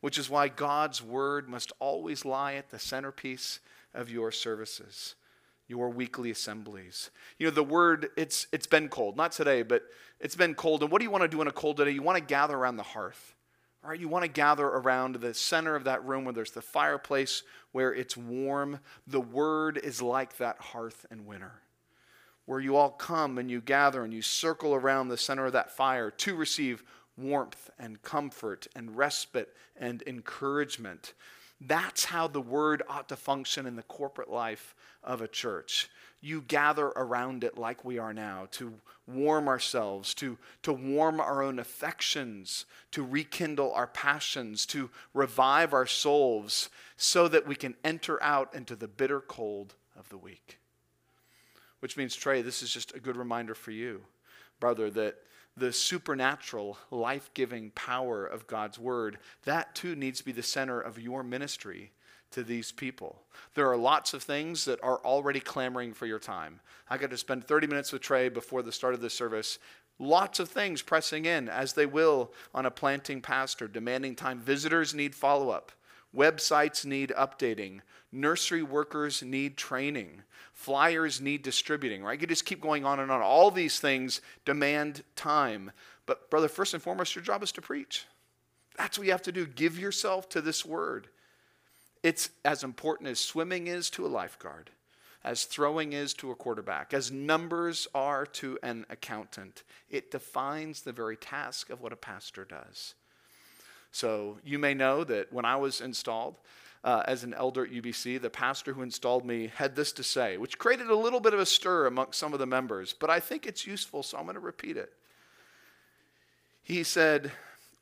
which 0.01 0.17
is 0.17 0.31
why 0.31 0.49
God's 0.49 1.03
word 1.03 1.51
must 1.51 1.71
always 1.81 2.25
lie 2.25 2.55
at 2.55 2.71
the 2.71 2.79
centerpiece 2.79 3.61
of 3.93 4.09
your 4.09 4.33
services, 4.33 5.17
your 5.69 5.91
weekly 5.91 6.31
assemblies. 6.31 7.11
You 7.39 7.49
know, 7.49 7.51
the 7.51 7.63
word, 7.63 8.09
it's, 8.17 8.47
it's 8.53 8.67
been 8.67 8.89
cold, 8.89 9.19
not 9.19 9.33
today, 9.33 9.61
but 9.61 9.83
it's 10.19 10.35
been 10.35 10.55
cold. 10.55 10.81
And 10.81 10.91
what 10.91 10.99
do 11.01 11.05
you 11.05 11.11
want 11.11 11.25
to 11.25 11.29
do 11.29 11.43
in 11.43 11.47
a 11.47 11.53
cold 11.53 11.77
day? 11.77 11.91
You 11.91 12.01
want 12.01 12.17
to 12.17 12.25
gather 12.25 12.57
around 12.57 12.79
the 12.79 12.85
hearth. 12.85 13.36
All 13.87 13.91
right, 13.91 14.01
you 14.01 14.09
want 14.09 14.25
to 14.25 14.29
gather 14.29 14.67
around 14.67 15.15
the 15.15 15.33
center 15.33 15.77
of 15.77 15.85
that 15.85 16.05
room 16.05 16.25
where 16.25 16.35
there's 16.35 16.51
the 16.51 16.61
fireplace, 16.61 17.45
where 17.71 17.95
it's 17.95 18.17
warm. 18.17 18.81
The 19.07 19.21
word 19.21 19.79
is 19.79 20.03
like 20.03 20.39
that 20.39 20.59
hearth 20.59 21.07
in 21.09 21.25
winter, 21.25 21.53
where 22.47 22.59
you 22.59 22.75
all 22.75 22.91
come 22.91 23.39
and 23.39 23.49
you 23.49 23.61
gather 23.61 24.03
and 24.03 24.13
you 24.13 24.23
circle 24.23 24.75
around 24.75 25.07
the 25.07 25.17
center 25.17 25.47
of 25.47 25.53
that 25.53 25.71
fire 25.71 26.11
to 26.11 26.35
receive 26.35 26.83
warmth 27.17 27.71
and 27.79 28.03
comfort 28.03 28.67
and 28.75 28.97
respite 28.97 29.55
and 29.77 30.03
encouragement. 30.05 31.15
That's 31.61 32.07
how 32.07 32.27
the 32.27 32.41
word 32.41 32.83
ought 32.89 33.09
to 33.11 33.17
function 33.17 33.67
in 33.67 33.77
the 33.77 33.85
corporate 33.85 34.33
life 34.33 34.75
of 35.05 35.21
a 35.21 35.29
church 35.29 35.89
you 36.21 36.43
gather 36.43 36.87
around 36.87 37.45
it 37.45 37.59
like 37.59 37.85
we 37.85 37.99
are 37.99 38.15
now 38.15 38.49
to 38.53 38.75
warm 39.07 39.49
ourselves, 39.49 40.15
to, 40.15 40.37
to 40.63 40.73
warm 40.73 41.21
our 41.21 41.43
own 41.43 41.59
affections, 41.59 42.65
to 42.91 43.05
rekindle 43.05 43.73
our 43.73 43.87
passions, 43.87 44.67
to 44.67 44.91
revive 45.15 45.73
our 45.73 45.87
souls, 45.87 46.69
so 46.97 47.29
that 47.29 47.47
we 47.47 47.55
can 47.55 47.75
enter 47.85 48.21
out 48.23 48.55
into 48.55 48.75
the 48.75 48.89
bitter 48.89 49.21
cold 49.21 49.75
of 49.99 50.09
the 50.09 50.19
week. 50.19 50.59
Which 51.81 51.97
means, 51.97 52.17
Trey, 52.17 52.43
this 52.43 52.63
is 52.63 52.73
just 52.73 52.95
a 52.95 53.01
good 53.01 53.17
reminder 53.17 53.55
for 53.55 53.71
you, 53.71 54.03
brother, 54.59 54.91
that 54.91 55.17
the 55.57 55.73
supernatural, 55.73 56.77
life 56.91 57.31
giving 57.35 57.71
power 57.71 58.27
of 58.27 58.47
God's 58.47 58.79
word, 58.79 59.19
that 59.45 59.75
too 59.75 59.95
needs 59.95 60.19
to 60.19 60.25
be 60.25 60.33
the 60.33 60.43
center 60.43 60.81
of 60.81 60.99
your 60.99 61.23
ministry 61.23 61.93
to 62.37 62.45
these 62.45 62.71
people. 62.71 63.23
There 63.55 63.71
are 63.71 63.79
lots 63.79 64.13
of 64.13 64.23
things 64.23 64.67
that 64.67 64.79
are 64.83 64.99
already 64.99 65.41
clamoring 65.41 65.95
for 65.95 66.05
your 66.05 66.19
time. 66.19 66.61
I 66.91 66.99
got 66.99 67.09
to 67.09 67.17
spend 67.17 67.45
30 67.45 67.67
minutes 67.67 67.93
with 67.93 68.03
Trey 68.03 68.29
before 68.29 68.63
the 68.63 68.73
start 68.73 68.93
of 68.93 69.01
the 69.01 69.09
service. 69.09 69.59
Lots 69.99 70.39
of 70.39 70.51
things 70.51 70.83
pressing 70.83 71.25
in, 71.25 71.49
as 71.49 71.73
they 71.73 71.87
will 71.87 72.31
on 72.55 72.67
a 72.67 72.71
planting 72.71 73.23
pastor, 73.23 73.67
demanding 73.67 74.15
time. 74.15 74.39
Visitors 74.39 74.93
need 74.93 75.15
follow 75.15 75.49
up. 75.49 75.73
Websites 76.15 76.85
need 76.85 77.11
updating. 77.17 77.81
Nursery 78.13 78.63
workers 78.63 79.23
need 79.23 79.57
training. 79.57 80.23
Flyers 80.53 81.23
need 81.23 81.43
distributing, 81.43 82.05
right? 82.05 82.21
You 82.21 82.27
just 82.27 82.45
keep 82.45 82.61
going 82.61 82.85
on 82.85 83.01
and 83.01 83.11
on. 83.11 83.23
All 83.23 83.51
these 83.51 83.81
things 83.81 84.21
demand 84.45 85.05
time. 85.17 85.73
But, 86.05 86.29
brother, 86.29 86.49
first 86.49 86.75
and 86.75 86.83
foremost, 86.83 87.15
your 87.15 87.25
job 87.25 87.43
is 87.43 87.53
to 87.53 87.63
preach. 87.63 88.05
That's 88.77 88.99
what 88.99 89.07
you 89.07 89.13
have 89.13 89.23
to 89.23 89.33
do. 89.33 89.47
Give 89.47 89.79
yourself 89.79 90.29
to 90.29 90.43
this 90.43 90.67
word. 90.67 91.09
It's 92.07 92.31
as 92.45 92.63
important 92.63 93.09
as 93.09 93.19
swimming 93.19 93.67
is 93.67 93.91
to 93.91 94.07
a 94.07 94.15
lifeguard, 94.23 94.71
as 95.25 95.43
throwing 95.43 95.93
is 95.93 96.15
to 96.15 96.31
a 96.31 96.37
quarterback, 96.37 96.95
as 96.95 97.11
numbers 97.11 97.89
are 97.97 98.25
to 98.27 98.61
an 98.63 98.87
accountant. 98.89 99.65
It 99.91 100.13
defines 100.13 100.83
the 100.83 100.93
very 100.93 101.17
task 101.17 101.69
of 101.69 101.81
what 101.81 101.93
a 101.93 101.97
pastor 101.97 102.45
does. 102.45 102.95
So 103.91 104.39
you 104.45 104.57
may 104.57 104.73
know 104.73 105.03
that 105.03 105.33
when 105.33 105.45
I 105.45 105.57
was 105.57 105.81
installed 105.81 106.37
uh, 106.85 107.03
as 107.09 107.25
an 107.25 107.35
elder 107.35 107.65
at 107.65 107.73
UBC, 107.73 108.23
the 108.23 108.31
pastor 108.31 108.73
who 108.73 108.83
installed 108.83 109.27
me 109.27 109.51
had 109.57 109.75
this 109.75 109.91
to 109.95 110.05
say, 110.05 110.37
which 110.37 110.59
created 110.59 110.87
a 110.87 110.95
little 110.95 111.19
bit 111.19 111.35
of 111.35 111.41
a 111.41 111.45
stir 111.45 111.87
amongst 111.87 112.21
some 112.21 112.33
of 112.33 112.39
the 112.39 112.47
members, 112.47 112.93
but 112.93 113.11
I 113.11 113.19
think 113.19 113.47
it's 113.47 113.67
useful, 113.67 114.05
so 114.05 114.17
I'm 114.17 114.27
going 114.27 114.35
to 114.35 114.41
repeat 114.41 114.77
it. 114.77 114.93
He 116.63 116.85
said, 116.85 117.33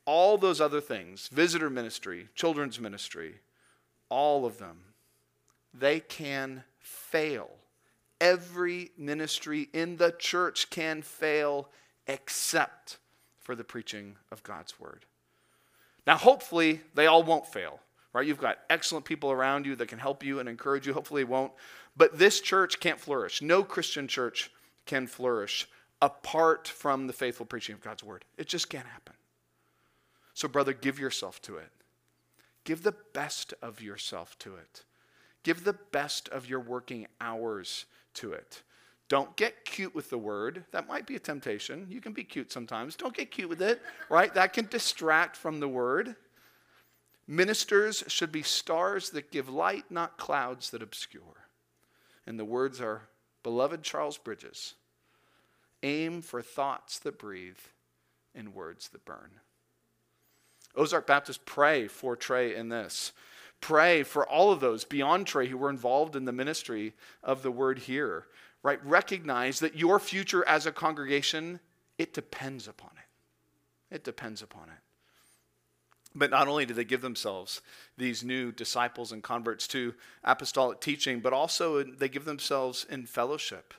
All 0.07 0.39
those 0.39 0.63
other 0.63 0.81
things, 0.81 1.29
visitor 1.29 1.69
ministry, 1.69 2.29
children's 2.35 2.81
ministry, 2.81 3.35
all 4.09 4.47
of 4.47 4.59
them, 4.59 4.79
they 5.73 6.01
can 6.01 6.65
fail. 6.79 7.51
Every 8.21 8.91
ministry 8.97 9.69
in 9.73 9.97
the 9.97 10.13
church 10.13 10.71
can 10.71 11.03
fail 11.03 11.69
except 12.07 12.99
for 13.41 13.55
the 13.55 13.65
preaching 13.65 14.17
of 14.31 14.43
God's 14.43 14.79
word. 14.79 15.05
Now, 16.07 16.17
hopefully, 16.17 16.81
they 16.95 17.07
all 17.07 17.23
won't 17.23 17.47
fail, 17.47 17.81
right? 18.13 18.27
You've 18.27 18.39
got 18.41 18.59
excellent 18.71 19.05
people 19.05 19.31
around 19.31 19.67
you 19.67 19.77
that 19.77 19.89
can 19.89 19.99
help 19.99 20.23
you 20.23 20.39
and 20.39 20.49
encourage 20.49 20.87
you. 20.87 20.93
Hopefully, 20.93 21.23
it 21.23 21.29
won't. 21.29 21.53
But 21.97 22.19
this 22.19 22.41
church 22.41 22.81
can't 22.81 23.01
flourish. 23.01 23.43
No 23.43 23.63
Christian 23.63 24.09
church 24.09 24.51
can 24.87 25.07
flourish 25.07 25.69
apart 26.03 26.69
from 26.69 27.07
the 27.07 27.13
faithful 27.13 27.47
preaching 27.47 27.75
of 27.75 27.81
God's 27.81 28.05
word. 28.05 28.25
It 28.37 28.47
just 28.47 28.69
can't 28.69 28.87
happen. 28.87 29.15
So, 30.35 30.49
brother, 30.49 30.73
give 30.73 30.99
yourself 30.99 31.41
to 31.43 31.57
it. 31.57 31.71
Give 32.65 32.83
the 32.83 32.95
best 33.13 33.55
of 33.63 33.81
yourself 33.81 34.39
to 34.41 34.57
it. 34.57 34.85
Give 35.43 35.65
the 35.65 35.75
best 35.75 36.29
of 36.31 36.49
your 36.49 36.61
working 36.61 37.07
hours 37.21 37.85
to 38.15 38.33
it. 38.33 38.63
Don't 39.09 39.37
get 39.37 39.67
cute 39.67 39.95
with 39.95 40.09
the 40.09 40.19
word. 40.19 40.65
That 40.73 40.89
might 40.89 41.07
be 41.07 41.17
a 41.17 41.21
temptation. 41.21 41.87
You 41.91 42.01
can 42.01 42.13
be 42.13 42.25
cute 42.25 42.51
sometimes. 42.51 42.97
Don't 42.97 43.15
get 43.15 43.31
cute 43.31 43.51
with 43.51 43.61
it, 43.61 43.83
right? 44.09 44.33
That 44.33 44.55
can 44.55 44.67
distract 44.67 45.37
from 45.37 45.61
the 45.61 45.69
word. 45.69 46.17
Ministers 47.27 48.05
should 48.09 48.33
be 48.33 48.43
stars 48.43 49.11
that 49.11 49.31
give 49.31 49.49
light, 49.49 49.85
not 49.91 50.19
clouds 50.19 50.71
that 50.71 50.83
obscure. 50.83 51.49
And 52.27 52.39
the 52.39 52.45
words 52.45 52.81
are 52.81 53.03
Beloved 53.43 53.83
Charles 53.83 54.17
Bridges, 54.17 54.75
aim 55.83 56.23
for 56.23 56.41
thoughts 56.41 56.99
that 57.01 57.19
breathe 57.19 57.59
and 58.35 58.55
words 58.55 58.89
that 58.89 59.05
burn. 59.05 59.31
Ozark 60.77 61.07
Baptist, 61.07 61.45
pray 61.47 61.89
for 61.89 62.17
Trey 62.17 62.55
in 62.55 62.69
this. 62.69 63.13
Pray 63.61 64.03
for 64.03 64.29
all 64.29 64.51
of 64.51 64.61
those 64.61 64.85
beyond 64.85 65.27
Trey 65.27 65.49
who 65.49 65.57
were 65.57 65.71
involved 65.71 66.17
in 66.17 66.25
the 66.25 66.33
ministry 66.33 66.95
of 67.23 67.43
the 67.43 67.51
word 67.51 67.81
here 67.81 68.27
right, 68.65 68.85
recognize 68.85 69.61
that 69.61 69.77
your 69.77 70.01
future 70.01 70.43
as 70.49 70.67
a 70.67 70.73
congregation, 70.73 71.61
it 71.99 72.13
depends 72.13 72.67
upon 72.67 72.91
it. 72.97 73.95
It 73.95 74.03
depends 74.03 74.43
upon 74.43 74.65
it. 74.65 74.81
But 76.17 76.31
not 76.31 76.49
only 76.49 76.65
do 76.65 76.75
they 76.75 76.85
give 76.85 77.03
themselves 77.03 77.61
these 77.99 78.25
new 78.25 78.51
disciples 78.51 79.13
and 79.13 79.23
converts 79.23 79.69
to 79.69 79.95
apostolic 80.25 80.81
teaching, 80.81 81.21
but 81.21 81.33
also 81.33 81.83
they 81.83 82.09
give 82.09 82.25
themselves 82.25 82.87
in 82.89 83.07
fellowship. 83.07 83.75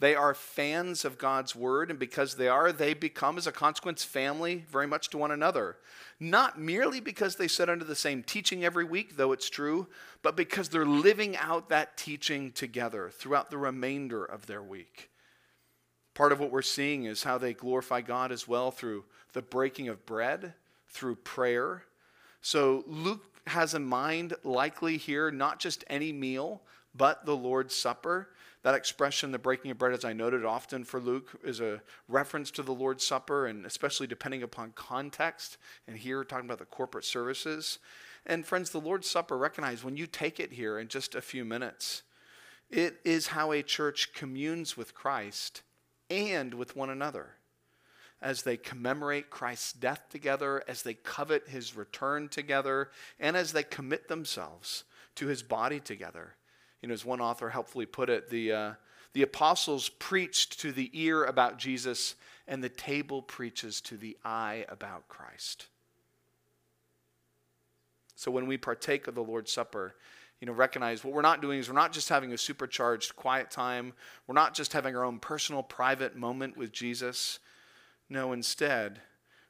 They 0.00 0.14
are 0.14 0.32
fans 0.32 1.04
of 1.04 1.18
God's 1.18 1.54
word, 1.54 1.90
and 1.90 1.98
because 1.98 2.34
they 2.34 2.48
are, 2.48 2.72
they 2.72 2.94
become, 2.94 3.36
as 3.36 3.46
a 3.46 3.52
consequence, 3.52 4.02
family 4.02 4.64
very 4.70 4.86
much 4.86 5.10
to 5.10 5.18
one 5.18 5.30
another. 5.30 5.76
Not 6.18 6.58
merely 6.58 7.00
because 7.00 7.36
they 7.36 7.48
sit 7.48 7.68
under 7.68 7.84
the 7.84 7.94
same 7.94 8.22
teaching 8.22 8.64
every 8.64 8.84
week, 8.84 9.16
though 9.16 9.32
it's 9.32 9.50
true, 9.50 9.88
but 10.22 10.36
because 10.36 10.70
they're 10.70 10.86
living 10.86 11.36
out 11.36 11.68
that 11.68 11.98
teaching 11.98 12.50
together 12.50 13.10
throughout 13.12 13.50
the 13.50 13.58
remainder 13.58 14.24
of 14.24 14.46
their 14.46 14.62
week. 14.62 15.10
Part 16.14 16.32
of 16.32 16.40
what 16.40 16.50
we're 16.50 16.62
seeing 16.62 17.04
is 17.04 17.22
how 17.22 17.36
they 17.36 17.52
glorify 17.52 18.00
God 18.00 18.32
as 18.32 18.48
well 18.48 18.70
through 18.70 19.04
the 19.34 19.42
breaking 19.42 19.88
of 19.88 20.06
bread, 20.06 20.54
through 20.88 21.16
prayer. 21.16 21.84
So 22.40 22.84
Luke 22.86 23.22
has 23.46 23.74
in 23.74 23.84
mind, 23.84 24.32
likely 24.44 24.96
here, 24.96 25.30
not 25.30 25.60
just 25.60 25.84
any 25.88 26.10
meal, 26.10 26.62
but 26.94 27.26
the 27.26 27.36
Lord's 27.36 27.74
Supper. 27.74 28.30
That 28.62 28.74
expression, 28.74 29.32
the 29.32 29.38
breaking 29.38 29.70
of 29.70 29.78
bread, 29.78 29.94
as 29.94 30.04
I 30.04 30.12
noted 30.12 30.44
often 30.44 30.84
for 30.84 31.00
Luke, 31.00 31.40
is 31.42 31.60
a 31.60 31.80
reference 32.08 32.50
to 32.52 32.62
the 32.62 32.74
Lord's 32.74 33.06
Supper, 33.06 33.46
and 33.46 33.64
especially 33.64 34.06
depending 34.06 34.42
upon 34.42 34.72
context. 34.72 35.56
And 35.88 35.96
here, 35.96 36.24
talking 36.24 36.44
about 36.44 36.58
the 36.58 36.66
corporate 36.66 37.06
services. 37.06 37.78
And 38.26 38.44
friends, 38.44 38.70
the 38.70 38.80
Lord's 38.80 39.08
Supper, 39.08 39.38
recognize 39.38 39.82
when 39.82 39.96
you 39.96 40.06
take 40.06 40.38
it 40.38 40.52
here 40.52 40.78
in 40.78 40.88
just 40.88 41.14
a 41.14 41.22
few 41.22 41.44
minutes, 41.44 42.02
it 42.68 43.00
is 43.02 43.28
how 43.28 43.50
a 43.50 43.62
church 43.62 44.12
communes 44.12 44.76
with 44.76 44.94
Christ 44.94 45.62
and 46.10 46.52
with 46.54 46.76
one 46.76 46.90
another 46.90 47.36
as 48.22 48.42
they 48.42 48.56
commemorate 48.56 49.30
Christ's 49.30 49.72
death 49.72 50.02
together, 50.10 50.62
as 50.68 50.82
they 50.82 50.94
covet 50.94 51.48
his 51.48 51.74
return 51.74 52.28
together, 52.28 52.90
and 53.18 53.36
as 53.36 53.52
they 53.52 53.62
commit 53.62 54.08
themselves 54.08 54.84
to 55.14 55.26
his 55.26 55.42
body 55.42 55.80
together. 55.80 56.34
You 56.82 56.88
know, 56.88 56.94
as 56.94 57.04
one 57.04 57.20
author 57.20 57.50
helpfully 57.50 57.86
put 57.86 58.08
it, 58.08 58.30
the, 58.30 58.52
uh, 58.52 58.72
the 59.12 59.22
apostles 59.22 59.88
preached 59.88 60.60
to 60.60 60.72
the 60.72 60.90
ear 60.94 61.24
about 61.24 61.58
Jesus, 61.58 62.14
and 62.46 62.64
the 62.64 62.68
table 62.68 63.22
preaches 63.22 63.80
to 63.82 63.96
the 63.96 64.16
eye 64.24 64.64
about 64.68 65.08
Christ. 65.08 65.66
So 68.16 68.30
when 68.30 68.46
we 68.46 68.56
partake 68.58 69.06
of 69.06 69.14
the 69.14 69.22
Lord's 69.22 69.52
Supper, 69.52 69.94
you 70.40 70.46
know, 70.46 70.52
recognize 70.52 71.04
what 71.04 71.12
we're 71.12 71.22
not 71.22 71.42
doing 71.42 71.58
is 71.58 71.68
we're 71.68 71.74
not 71.74 71.92
just 71.92 72.08
having 72.08 72.32
a 72.32 72.38
supercharged 72.38 73.14
quiet 73.14 73.50
time. 73.50 73.92
We're 74.26 74.34
not 74.34 74.54
just 74.54 74.72
having 74.72 74.96
our 74.96 75.04
own 75.04 75.18
personal 75.18 75.62
private 75.62 76.16
moment 76.16 76.56
with 76.56 76.72
Jesus. 76.72 77.38
No, 78.08 78.32
instead, 78.32 79.00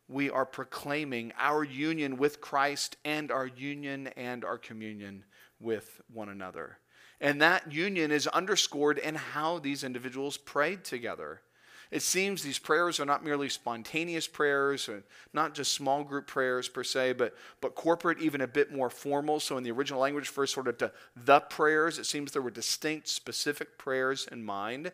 we 0.09 0.29
are 0.31 0.45
proclaiming 0.45 1.33
our 1.39 1.63
union 1.63 2.17
with 2.17 2.41
Christ 2.41 2.97
and 3.05 3.31
our 3.31 3.47
union 3.47 4.09
and 4.09 4.45
our 4.45 4.59
communion 4.59 5.25
with 5.61 6.01
one 6.13 6.29
another. 6.29 6.79
And 7.21 7.43
that 7.43 7.71
union 7.71 8.11
is 8.11 8.27
underscored 8.27 8.99
in 8.99 9.15
how 9.15 9.59
these 9.59 9.85
individuals 9.85 10.37
prayed 10.37 10.85
together. 10.85 11.43
It 11.91 12.03
seems 12.03 12.43
these 12.43 12.59
prayers 12.59 13.01
are 13.01 13.05
not 13.05 13.25
merely 13.25 13.49
spontaneous 13.49 14.29
prayers, 14.29 14.89
or 14.89 15.03
not 15.33 15.55
just 15.55 15.75
small 15.75 16.05
group 16.05 16.29
prayers 16.29 16.69
per 16.69 16.85
se, 16.85 17.15
but, 17.15 17.35
but 17.61 17.75
corporate, 17.75 18.21
even 18.21 18.41
a 18.41 18.47
bit 18.47 18.73
more 18.73 18.89
formal. 18.89 19.41
So 19.41 19.57
in 19.57 19.65
the 19.65 19.73
original 19.73 20.01
language, 20.01 20.29
first 20.29 20.55
sort 20.55 20.69
of 20.69 20.79
to 20.79 20.93
the 21.17 21.41
prayers, 21.41 21.99
it 21.99 22.07
seems 22.07 22.31
there 22.31 22.43
were 22.43 22.51
distinct, 22.51 23.09
specific 23.09 23.77
prayers 23.77 24.29
in 24.31 24.45
mind, 24.45 24.93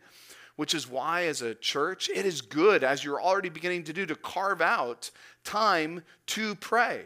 which 0.57 0.75
is 0.75 0.89
why, 0.89 1.27
as 1.27 1.43
a 1.43 1.55
church, 1.55 2.09
it 2.09 2.25
is 2.25 2.41
good, 2.41 2.83
as 2.83 3.05
you're 3.05 3.21
already 3.21 3.51
beginning 3.51 3.85
to 3.85 3.93
do, 3.93 4.07
to 4.07 4.17
carve 4.17 4.62
out 4.62 5.11
time 5.45 6.03
to 6.29 6.55
pray. 6.55 7.03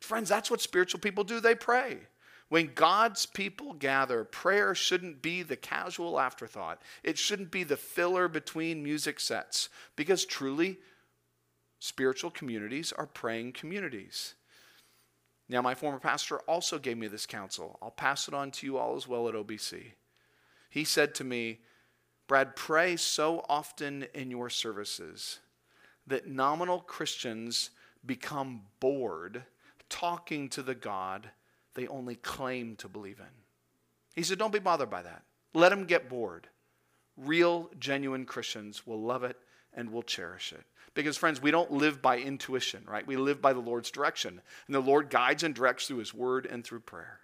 Friends, 0.00 0.28
that's 0.28 0.50
what 0.50 0.60
spiritual 0.60 0.98
people 0.98 1.22
do. 1.22 1.38
They 1.38 1.54
pray. 1.54 1.98
When 2.52 2.72
God's 2.74 3.24
people 3.24 3.72
gather, 3.72 4.24
prayer 4.24 4.74
shouldn't 4.74 5.22
be 5.22 5.42
the 5.42 5.56
casual 5.56 6.20
afterthought. 6.20 6.82
It 7.02 7.16
shouldn't 7.16 7.50
be 7.50 7.64
the 7.64 7.78
filler 7.78 8.28
between 8.28 8.82
music 8.82 9.20
sets 9.20 9.70
because 9.96 10.26
truly, 10.26 10.76
spiritual 11.78 12.30
communities 12.30 12.92
are 12.92 13.06
praying 13.06 13.52
communities. 13.52 14.34
Now, 15.48 15.62
my 15.62 15.74
former 15.74 15.98
pastor 15.98 16.40
also 16.40 16.78
gave 16.78 16.98
me 16.98 17.06
this 17.06 17.24
counsel. 17.24 17.78
I'll 17.80 17.90
pass 17.90 18.28
it 18.28 18.34
on 18.34 18.50
to 18.50 18.66
you 18.66 18.76
all 18.76 18.96
as 18.96 19.08
well 19.08 19.30
at 19.30 19.34
OBC. 19.34 19.92
He 20.68 20.84
said 20.84 21.14
to 21.14 21.24
me, 21.24 21.60
Brad, 22.28 22.54
pray 22.54 22.96
so 22.96 23.46
often 23.48 24.04
in 24.12 24.30
your 24.30 24.50
services 24.50 25.38
that 26.06 26.28
nominal 26.28 26.80
Christians 26.80 27.70
become 28.04 28.64
bored 28.78 29.44
talking 29.88 30.50
to 30.50 30.62
the 30.62 30.74
God 30.74 31.30
they 31.74 31.86
only 31.88 32.16
claim 32.16 32.76
to 32.76 32.88
believe 32.88 33.18
in. 33.20 33.26
He 34.14 34.22
said, 34.22 34.38
Don't 34.38 34.52
be 34.52 34.58
bothered 34.58 34.90
by 34.90 35.02
that. 35.02 35.22
Let 35.54 35.70
them 35.70 35.84
get 35.84 36.08
bored. 36.08 36.48
Real, 37.16 37.70
genuine 37.78 38.24
Christians 38.24 38.86
will 38.86 39.00
love 39.00 39.24
it 39.24 39.36
and 39.74 39.90
will 39.90 40.02
cherish 40.02 40.52
it. 40.52 40.64
Because, 40.94 41.16
friends, 41.16 41.40
we 41.40 41.50
don't 41.50 41.70
live 41.70 42.02
by 42.02 42.18
intuition, 42.18 42.84
right? 42.86 43.06
We 43.06 43.16
live 43.16 43.40
by 43.40 43.52
the 43.52 43.60
Lord's 43.60 43.90
direction. 43.90 44.40
And 44.66 44.74
the 44.74 44.80
Lord 44.80 45.08
guides 45.08 45.42
and 45.42 45.54
directs 45.54 45.86
through 45.86 45.98
His 45.98 46.12
word 46.12 46.46
and 46.46 46.64
through 46.64 46.80
prayer. 46.80 47.20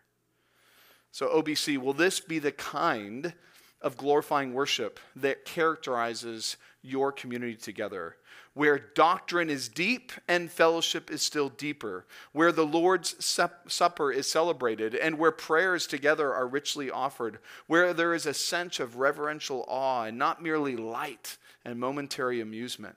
So, 1.10 1.28
OBC, 1.28 1.78
will 1.78 1.92
this 1.92 2.20
be 2.20 2.38
the 2.38 2.52
kind 2.52 3.34
of 3.80 3.96
glorifying 3.96 4.52
worship 4.52 4.98
that 5.16 5.44
characterizes 5.44 6.56
your 6.82 7.12
community 7.12 7.54
together, 7.54 8.16
where 8.58 8.76
doctrine 8.76 9.48
is 9.48 9.68
deep 9.68 10.10
and 10.26 10.50
fellowship 10.50 11.12
is 11.12 11.22
still 11.22 11.48
deeper, 11.48 12.04
where 12.32 12.50
the 12.50 12.66
Lord's 12.66 13.14
Supper 13.24 14.10
is 14.10 14.28
celebrated 14.28 14.96
and 14.96 15.16
where 15.16 15.30
prayers 15.30 15.86
together 15.86 16.34
are 16.34 16.48
richly 16.48 16.90
offered, 16.90 17.38
where 17.68 17.94
there 17.94 18.14
is 18.14 18.26
a 18.26 18.34
sense 18.34 18.80
of 18.80 18.96
reverential 18.96 19.64
awe 19.68 20.06
and 20.06 20.18
not 20.18 20.42
merely 20.42 20.74
light 20.74 21.36
and 21.64 21.78
momentary 21.78 22.40
amusement. 22.40 22.96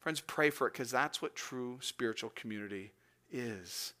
Friends, 0.00 0.20
pray 0.20 0.50
for 0.50 0.66
it 0.66 0.72
because 0.72 0.90
that's 0.90 1.22
what 1.22 1.36
true 1.36 1.78
spiritual 1.80 2.32
community 2.34 2.90
is. 3.30 3.92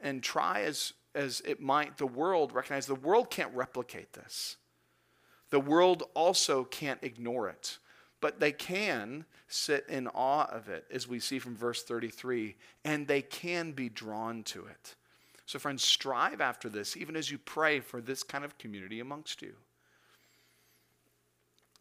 And 0.00 0.22
try 0.22 0.60
as, 0.60 0.92
as 1.16 1.42
it 1.44 1.60
might, 1.60 1.98
the 1.98 2.06
world 2.06 2.52
recognize 2.52 2.86
the 2.86 2.94
world 2.94 3.28
can't 3.28 3.52
replicate 3.52 4.12
this. 4.12 4.56
The 5.50 5.58
world 5.58 6.04
also 6.14 6.62
can't 6.62 7.02
ignore 7.02 7.48
it. 7.48 7.78
But 8.26 8.40
they 8.40 8.50
can 8.50 9.24
sit 9.46 9.86
in 9.88 10.08
awe 10.08 10.46
of 10.50 10.68
it, 10.68 10.84
as 10.90 11.06
we 11.06 11.20
see 11.20 11.38
from 11.38 11.54
verse 11.54 11.84
33, 11.84 12.56
and 12.84 13.06
they 13.06 13.22
can 13.22 13.70
be 13.70 13.88
drawn 13.88 14.42
to 14.42 14.66
it. 14.66 14.96
So, 15.44 15.60
friends, 15.60 15.84
strive 15.84 16.40
after 16.40 16.68
this, 16.68 16.96
even 16.96 17.14
as 17.14 17.30
you 17.30 17.38
pray 17.38 17.78
for 17.78 18.00
this 18.00 18.24
kind 18.24 18.44
of 18.44 18.58
community 18.58 18.98
amongst 18.98 19.42
you. 19.42 19.52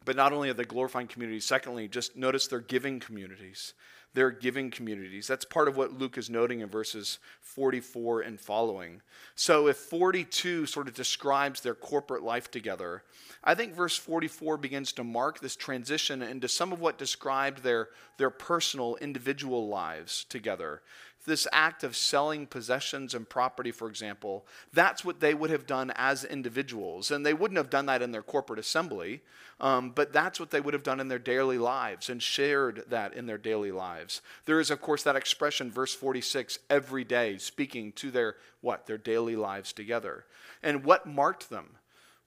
But 0.06 0.16
not 0.16 0.34
only 0.34 0.52
are 0.52 0.54
they 0.54 0.66
glorifying 0.66 1.08
communities, 1.08 1.46
secondly, 1.46 1.88
just 1.88 2.16
notice 2.16 2.46
they're 2.46 2.60
giving 2.60 3.00
communities. 3.00 3.74
They're 4.16 4.32
giving 4.32 4.72
communities. 4.72 5.28
That's 5.28 5.44
part 5.44 5.68
of 5.68 5.76
what 5.76 6.00
Luke 6.00 6.18
is 6.18 6.30
noting 6.30 6.62
in 6.62 6.70
verses 6.70 7.20
44 7.42 8.22
and 8.22 8.40
following. 8.40 9.02
So 9.36 9.68
if 9.68 9.76
42 9.76 10.66
sort 10.68 10.88
of 10.88 10.94
describes 10.94 11.60
their 11.60 11.76
corporate 11.76 12.24
life 12.24 12.50
together, 12.50 13.04
I 13.44 13.56
think 13.56 13.76
verse 13.76 13.98
44 13.98 14.56
begins 14.56 14.94
to 14.94 15.04
mark 15.04 15.42
this 15.42 15.58
transition 15.58 16.22
into 16.22 16.48
some 16.48 16.72
of 16.72 16.80
what 16.80 16.98
described 16.98 17.62
their, 17.62 17.90
their 18.18 18.30
personal, 18.30 18.96
individual 19.02 19.68
lives 19.68 20.24
together 20.30 20.82
this 21.26 21.48
act 21.52 21.84
of 21.84 21.96
selling 21.96 22.48
possessions 22.48 23.14
and 23.14 23.28
property, 23.28 23.72
for 23.72 23.88
example, 23.88 24.46
that's 24.74 25.04
what 25.04 25.20
they 25.20 25.34
would 25.34 25.50
have 25.50 25.66
done 25.68 25.92
as 25.96 26.24
individuals. 26.24 27.12
And 27.12 27.26
they 27.26 27.34
wouldn't 27.34 27.58
have 27.58 27.70
done 27.70 27.88
that 27.88 28.02
in 28.02 28.12
their 28.12 28.22
corporate 28.22 28.60
assembly, 28.60 29.22
um, 29.60 29.92
but 29.92 30.14
that's 30.14 30.40
what 30.40 30.52
they 30.52 30.62
would 30.62 30.74
have 30.74 30.84
done 30.84 31.00
in 31.00 31.08
their 31.08 31.20
daily 31.20 31.58
lives 31.58 32.10
and 32.10 32.22
shared 32.22 32.84
that 32.90 33.14
in 33.14 33.26
their 33.26 33.38
daily 33.38 33.72
lives. 33.72 34.22
There 34.46 34.60
is, 34.60 34.72
of 34.72 34.82
course, 34.82 35.04
that 35.04 35.16
expression, 35.16 35.72
verse 35.72 35.94
46, 35.94 36.60
every 36.70 37.04
day, 37.04 37.38
speaking 37.38 37.92
to 37.94 38.12
their 38.12 38.36
what? 38.62 38.86
Their 38.86 38.98
daily 38.98 39.36
lives 39.36 39.74
together. 39.74 40.26
And 40.64 40.84
what 40.84 41.06
marked 41.06 41.50
them? 41.50 41.78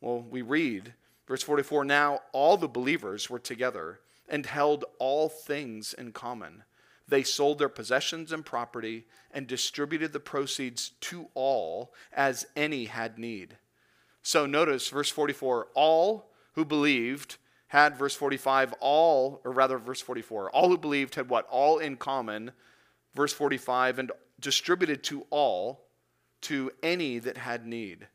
Well, 0.01 0.23
we 0.23 0.43
read, 0.43 0.95
verse 1.27 1.43
44 1.43 1.85
now 1.85 2.21
all 2.33 2.57
the 2.57 2.69
believers 2.69 3.29
were 3.29 3.39
together 3.39 4.01
and 4.29 4.47
held 4.47 4.85
all 4.99 5.29
things 5.29 5.95
in 5.95 6.13
common. 6.13 6.63
They 7.09 7.23
sold 7.23 7.59
their 7.59 7.71
possessions 7.71 8.33
and 8.33 8.45
property 8.45 9.07
and 9.33 9.47
distributed 9.47 10.13
the 10.13 10.21
proceeds 10.21 10.91
to 11.01 11.29
all 11.35 11.95
as 12.13 12.47
any 12.55 12.85
had 12.85 13.19
need. 13.19 13.57
So 14.23 14.45
notice 14.45 14.89
verse 14.89 15.11
44 15.11 15.69
all 15.75 16.31
who 16.53 16.65
believed 16.65 17.39
had, 17.69 17.97
verse 17.97 18.15
45, 18.15 18.75
all, 18.81 19.41
or 19.45 19.53
rather, 19.53 19.79
verse 19.79 20.01
44, 20.01 20.51
all 20.51 20.69
who 20.69 20.79
believed 20.79 21.15
had 21.15 21.29
what? 21.29 21.47
All 21.51 21.79
in 21.79 21.97
common. 21.97 22.53
Verse 23.15 23.33
45, 23.33 23.99
and 23.99 24.13
distributed 24.41 25.03
to 25.05 25.27
all, 25.31 25.85
to 26.43 26.71
any 26.83 27.19
that 27.19 27.37
had 27.37 27.67
need. 27.67 28.07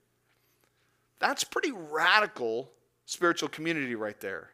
That's 1.19 1.43
pretty 1.43 1.71
radical 1.71 2.71
spiritual 3.05 3.49
community 3.49 3.95
right 3.95 4.19
there 4.19 4.51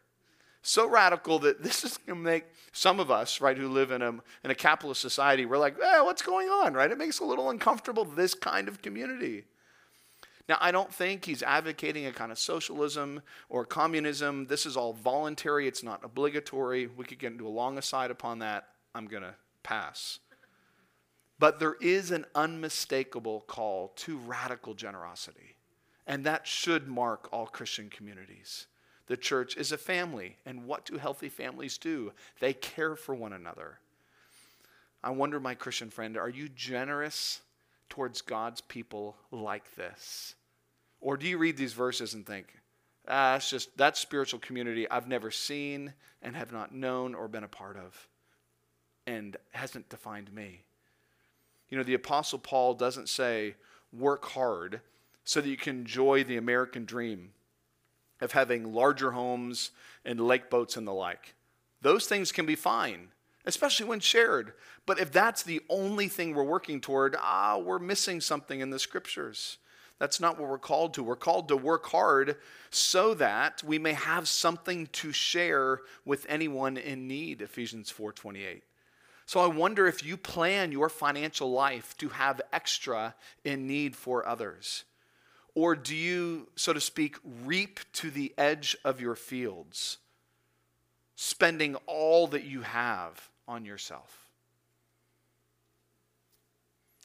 so 0.62 0.88
radical 0.88 1.40
that 1.40 1.64
this 1.64 1.84
is 1.84 1.98
going 1.98 2.20
to 2.20 2.24
make 2.24 2.46
some 2.72 3.00
of 3.00 3.12
us, 3.12 3.42
right, 3.42 3.58
who 3.58 3.68
live 3.68 3.92
in 3.92 4.02
a, 4.02 4.10
in 4.44 4.52
a 4.52 4.56
capitalist 4.56 5.02
society, 5.02 5.46
we're 5.46 5.58
like, 5.58 5.76
eh, 5.82 6.02
what's 6.02 6.22
going 6.22 6.48
on, 6.48 6.74
right? 6.74 6.92
It 6.92 6.98
makes 6.98 7.20
a 7.20 7.26
little 7.26 7.50
uncomfortable, 7.50 8.06
this 8.06 8.34
kind 8.34 8.68
of 8.68 8.82
community. 8.82 9.46
Now, 10.48 10.58
I 10.60 10.72
don't 10.72 10.92
think 10.92 11.26
he's 11.26 11.44
advocating 11.44 12.08
a 12.08 12.12
kind 12.12 12.32
of 12.32 12.40
socialism 12.40 13.22
or 13.50 13.66
communism. 13.66 14.48
This 14.48 14.66
is 14.66 14.76
all 14.76 14.94
voluntary, 14.94 15.68
it's 15.68 15.84
not 15.84 16.04
obligatory. 16.04 16.88
We 16.88 17.06
could 17.06 17.20
get 17.20 17.32
into 17.32 17.48
a 17.48 17.50
long 17.50 17.78
aside 17.78 18.10
upon 18.10 18.40
that. 18.40 18.68
I'm 18.96 19.06
going 19.06 19.24
to 19.24 19.36
pass. 19.62 20.20
But 21.38 21.60
there 21.60 21.76
is 21.80 22.12
an 22.12 22.26
unmistakable 22.36 23.42
call 23.42 23.94
to 23.98 24.18
radical 24.18 24.74
generosity, 24.74 25.56
and 26.06 26.26
that 26.26 26.46
should 26.46 26.88
mark 26.88 27.30
all 27.32 27.46
Christian 27.46 27.90
communities. 27.90 28.66
The 29.10 29.18
church 29.18 29.58
is 29.58 29.72
a 29.72 29.78
family. 29.78 30.38
And 30.46 30.66
what 30.66 30.86
do 30.86 30.98
healthy 30.98 31.30
families 31.30 31.78
do? 31.78 32.14
They 32.40 32.54
care 32.54 32.96
for 32.96 33.16
one 33.16 33.34
another. 33.34 33.80
I 35.04 35.10
wonder, 35.10 35.40
my 35.40 35.56
Christian 35.56 35.90
friend, 35.90 36.16
are 36.16 36.30
you 36.30 36.48
generous 36.48 37.42
towards 37.90 38.22
God's 38.22 38.62
people 38.62 39.18
like 39.32 39.76
this? 39.76 40.36
Or 41.02 41.18
do 41.18 41.28
you 41.28 41.40
read 41.40 41.58
these 41.58 41.74
verses 41.74 42.14
and 42.14 42.24
think, 42.24 42.54
ah, 43.08 43.36
it's 43.36 43.50
just 43.50 43.76
that 43.78 43.98
spiritual 43.98 44.40
community 44.40 44.88
I've 44.90 45.08
never 45.08 45.32
seen 45.32 45.94
and 46.22 46.36
have 46.36 46.52
not 46.52 46.74
known 46.74 47.16
or 47.16 47.28
been 47.28 47.44
a 47.44 47.48
part 47.48 47.78
of 47.78 48.08
and 49.08 49.38
hasn't 49.54 49.90
defined 49.90 50.32
me? 50.32 50.62
You 51.70 51.80
know, 51.80 51.84
the 51.84 51.96
Apostle 51.96 52.40
Paul 52.40 52.76
doesn't 52.76 53.10
say, 53.10 53.56
work 53.92 54.26
hard 54.26 54.82
so 55.24 55.42
that 55.42 55.50
you 55.50 55.58
can 55.58 55.78
enjoy 55.78 56.24
the 56.24 56.38
American 56.38 56.86
dream 56.86 57.32
of 58.22 58.32
having 58.34 58.74
larger 58.74 59.12
homes 59.12 59.72
and 60.06 60.20
lake 60.20 60.50
boats 60.50 60.78
and 60.78 60.88
the 60.88 60.94
like. 60.94 61.36
Those 61.82 62.06
things 62.06 62.32
can 62.32 62.46
be 62.46 62.56
fine, 62.56 63.10
especially 63.46 63.86
when 63.86 64.00
shared. 64.00 64.54
But 64.86 65.00
if 65.00 65.12
that's 65.12 65.44
the 65.44 65.62
only 65.70 66.08
thing 66.08 66.34
we're 66.34 66.44
working 66.44 66.82
toward, 66.82 67.16
ah, 67.20 67.58
we're 67.58 67.80
missing 67.80 68.22
something 68.22 68.60
in 68.60 68.70
the 68.70 68.80
scriptures. 68.80 69.58
That's 70.00 70.20
not 70.20 70.40
what 70.40 70.50
we're 70.50 70.58
called 70.58 70.94
to. 70.94 71.04
We're 71.04 71.18
called 71.18 71.50
to 71.50 71.58
work 71.58 71.88
hard 71.88 72.38
so 72.70 73.14
that 73.16 73.62
we 73.64 73.78
may 73.78 73.94
have 73.94 74.28
something 74.28 74.88
to 74.88 75.12
share 75.12 75.82
with 76.06 76.26
anyone 76.30 76.78
in 76.78 77.08
need, 77.08 77.42
Ephesians 77.42 77.92
4:28. 77.92 78.64
So 79.26 79.42
I 79.42 79.48
wonder 79.48 79.86
if 79.86 80.04
you 80.04 80.18
plan 80.18 80.72
your 80.72 80.90
financial 80.90 81.52
life 81.52 81.96
to 81.98 82.10
have 82.10 82.42
extra 82.52 83.14
in 83.44 83.68
need 83.68 83.96
for 83.96 84.28
others. 84.28 84.86
Or 85.56 85.76
do 85.76 85.96
you, 85.96 86.50
so 86.56 86.74
to 86.74 86.82
speak, 86.82 87.18
reap 87.44 87.80
to 87.94 88.10
the 88.12 88.34
edge 88.38 88.78
of 88.86 89.02
your 89.02 89.16
fields, 89.16 89.98
spending 91.16 91.76
all 91.86 92.28
that 92.28 92.44
you 92.44 92.62
have 92.62 93.30
on 93.48 93.66
yourself? 93.66 94.28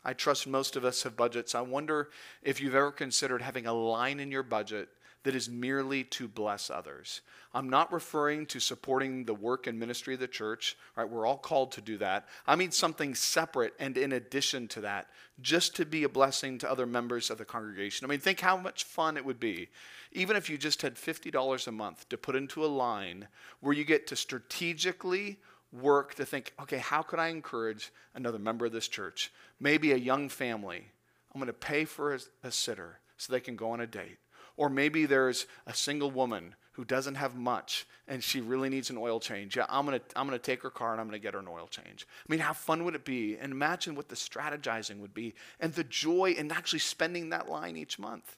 I 0.05 0.13
trust 0.13 0.47
most 0.47 0.77
of 0.77 0.85
us 0.85 1.03
have 1.05 1.17
budgets. 1.17 1.55
I 1.55 1.63
wonder 1.63 2.11
if 2.43 2.61
you've 2.61 2.75
ever 2.75 2.93
considered 2.93 3.41
having 3.41 3.67
a 3.67 3.73
line 3.73 4.21
in 4.21 4.31
your 4.31 4.43
budget 4.43 4.89
that 5.25 5.35
is 5.35 5.49
merely 5.49 6.05
to 6.05 6.29
bless 6.29 6.71
others. 6.71 7.23
I'm 7.53 7.69
not 7.69 7.93
referring 7.93 8.47
to 8.47 8.61
supporting 8.61 9.25
the 9.25 9.35
work 9.35 9.67
and 9.67 9.79
ministry 9.79 10.15
of 10.15 10.21
the 10.21 10.29
church. 10.29 10.77
Right, 10.97 11.09
we're 11.09 11.27
all 11.27 11.39
called 11.39 11.73
to 11.73 11.81
do 11.81 11.99
that. 11.99 12.29
I 12.47 12.57
mean 12.57 12.71
something 12.71 13.15
separate 13.15 13.75
and 13.79 13.97
in 13.97 14.13
addition 14.13 14.69
to 14.69 14.83
that, 14.83 15.09
just 15.41 15.75
to 15.77 15.87
be 15.87 16.05
a 16.05 16.09
blessing 16.09 16.59
to 16.59 16.71
other 16.71 16.87
members 16.87 17.31
of 17.31 17.39
the 17.39 17.45
congregation. 17.45 18.05
I 18.05 18.09
mean, 18.09 18.21
think 18.21 18.41
how 18.41 18.57
much 18.57 18.85
fun 18.85 19.17
it 19.17 19.25
would 19.25 19.41
be, 19.41 19.69
even 20.13 20.37
if 20.37 20.49
you 20.49 20.59
just 20.59 20.83
had 20.83 20.95
$50 20.95 21.67
a 21.67 21.73
month 21.73 22.09
to 22.11 22.19
put 22.19 22.37
into 22.37 22.65
a 22.65 22.67
line 22.67 23.27
where 23.61 23.75
you 23.75 23.85
get 23.85 24.07
to 24.09 24.17
strategically 24.17 25.39
work 25.73 26.15
to 26.15 26.25
think, 26.25 26.53
okay, 26.61 26.79
how 26.79 27.03
could 27.03 27.19
I 27.19 27.29
encourage 27.29 27.93
another 28.15 28.39
member 28.39 28.67
of 28.67 28.73
this 28.73 28.89
church? 28.89 29.33
Maybe 29.59 29.93
a 29.93 29.97
young 29.97 30.29
family. 30.29 30.87
I'm 31.35 31.41
going 31.41 31.47
to 31.47 31.53
pay 31.53 31.85
for 31.85 32.15
a, 32.15 32.21
a 32.45 32.53
sitter 32.53 33.01
so 33.17 33.33
they 33.33 33.41
can 33.41 33.57
go 33.57 33.71
on 33.71 33.81
a 33.81 33.87
date. 33.87 34.19
Or 34.57 34.69
maybe 34.69 35.07
there's 35.07 35.47
a 35.67 35.75
single 35.75 36.11
woman 36.11 36.55
who 36.73 36.85
doesn't 36.85 37.15
have 37.15 37.37
much 37.37 37.87
and 38.09 38.23
she 38.23 38.41
really 38.41 38.69
needs 38.69 38.91
an 38.91 38.99
oil 38.99 39.21
change. 39.21 39.57
Yeah, 39.57 39.67
I'm 39.69 39.87
going 39.87 39.99
to 39.99 40.05
I'm 40.19 40.27
going 40.27 40.39
to 40.39 40.45
take 40.45 40.63
her 40.63 40.71
car 40.71 40.93
and 40.93 41.01
I'm 41.01 41.07
going 41.07 41.19
to 41.19 41.23
get 41.23 41.35
her 41.35 41.41
an 41.41 41.49
oil 41.49 41.69
change. 41.69 42.07
I 42.29 42.31
mean, 42.31 42.41
how 42.41 42.53
fun 42.53 42.85
would 42.85 42.95
it 42.95 43.05
be? 43.05 43.37
And 43.37 43.53
imagine 43.53 43.95
what 43.95 44.09
the 44.09 44.17
strategizing 44.17 44.99
would 44.99 45.15
be 45.15 45.35
and 45.61 45.73
the 45.73 45.85
joy 45.85 46.35
in 46.37 46.51
actually 46.51 46.81
spending 46.81 47.31
that 47.31 47.49
line 47.49 47.77
each 47.77 47.99
month. 47.99 48.37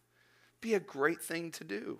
Be 0.61 0.75
a 0.75 0.81
great 0.81 1.21
thing 1.21 1.51
to 1.53 1.65
do. 1.65 1.99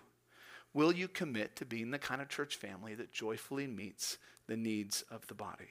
Will 0.75 0.93
you 0.93 1.09
commit 1.09 1.57
to 1.57 1.65
being 1.65 1.91
the 1.91 1.99
kind 1.99 2.21
of 2.21 2.29
church 2.29 2.57
family 2.57 2.95
that 2.95 3.13
joyfully 3.13 3.67
meets 3.67 4.19
the 4.47 4.57
needs 4.57 5.05
of 5.11 5.27
the 5.27 5.35
body? 5.35 5.71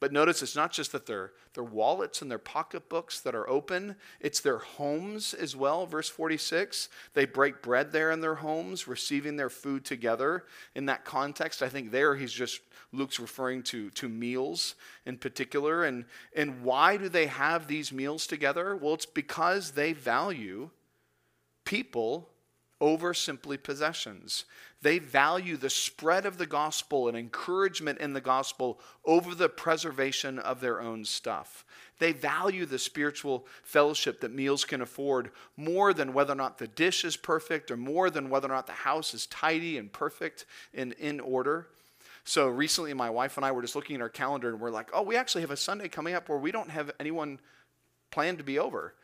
But 0.00 0.12
notice 0.12 0.42
it's 0.42 0.54
not 0.54 0.70
just 0.70 0.92
that 0.92 1.06
their, 1.06 1.32
their 1.54 1.64
wallets 1.64 2.22
and 2.22 2.30
their 2.30 2.38
pocketbooks 2.38 3.20
that 3.20 3.34
are 3.34 3.48
open, 3.48 3.96
it's 4.20 4.40
their 4.40 4.58
homes 4.58 5.34
as 5.34 5.56
well. 5.56 5.86
Verse 5.86 6.08
46 6.08 6.88
they 7.14 7.24
break 7.24 7.62
bread 7.62 7.90
there 7.90 8.12
in 8.12 8.20
their 8.20 8.36
homes, 8.36 8.86
receiving 8.86 9.36
their 9.36 9.50
food 9.50 9.84
together. 9.84 10.44
In 10.74 10.86
that 10.86 11.04
context, 11.04 11.62
I 11.62 11.68
think 11.68 11.90
there 11.90 12.14
he's 12.14 12.32
just, 12.32 12.60
Luke's 12.92 13.18
referring 13.18 13.64
to, 13.64 13.90
to 13.90 14.08
meals 14.08 14.76
in 15.04 15.18
particular. 15.18 15.84
And, 15.84 16.04
and 16.34 16.62
why 16.62 16.96
do 16.96 17.08
they 17.08 17.26
have 17.26 17.66
these 17.66 17.92
meals 17.92 18.26
together? 18.26 18.76
Well, 18.76 18.94
it's 18.94 19.06
because 19.06 19.72
they 19.72 19.92
value 19.92 20.70
people 21.64 22.30
over 22.80 23.12
simply 23.12 23.56
possessions. 23.56 24.44
They 24.80 24.98
value 24.98 25.56
the 25.56 25.70
spread 25.70 26.24
of 26.24 26.38
the 26.38 26.46
gospel 26.46 27.08
and 27.08 27.16
encouragement 27.16 27.98
in 27.98 28.12
the 28.12 28.20
gospel 28.20 28.78
over 29.04 29.34
the 29.34 29.48
preservation 29.48 30.38
of 30.38 30.60
their 30.60 30.80
own 30.80 31.04
stuff. 31.04 31.64
They 31.98 32.12
value 32.12 32.64
the 32.64 32.78
spiritual 32.78 33.46
fellowship 33.64 34.20
that 34.20 34.32
meals 34.32 34.64
can 34.64 34.80
afford 34.80 35.32
more 35.56 35.92
than 35.92 36.12
whether 36.12 36.32
or 36.32 36.36
not 36.36 36.58
the 36.58 36.68
dish 36.68 37.04
is 37.04 37.16
perfect 37.16 37.70
or 37.70 37.76
more 37.76 38.08
than 38.08 38.30
whether 38.30 38.46
or 38.46 38.54
not 38.54 38.66
the 38.66 38.72
house 38.72 39.14
is 39.14 39.26
tidy 39.26 39.76
and 39.78 39.92
perfect 39.92 40.46
and 40.72 40.92
in 40.92 41.18
order. 41.18 41.66
So 42.22 42.46
recently, 42.46 42.94
my 42.94 43.10
wife 43.10 43.36
and 43.36 43.44
I 43.44 43.52
were 43.52 43.62
just 43.62 43.74
looking 43.74 43.96
at 43.96 44.02
our 44.02 44.08
calendar 44.08 44.50
and 44.50 44.60
we're 44.60 44.70
like, 44.70 44.90
oh, 44.92 45.02
we 45.02 45.16
actually 45.16 45.40
have 45.40 45.50
a 45.50 45.56
Sunday 45.56 45.88
coming 45.88 46.14
up 46.14 46.28
where 46.28 46.38
we 46.38 46.52
don't 46.52 46.70
have 46.70 46.92
anyone 47.00 47.40
planned 48.10 48.38
to 48.38 48.44
be 48.44 48.58
over. 48.58 48.94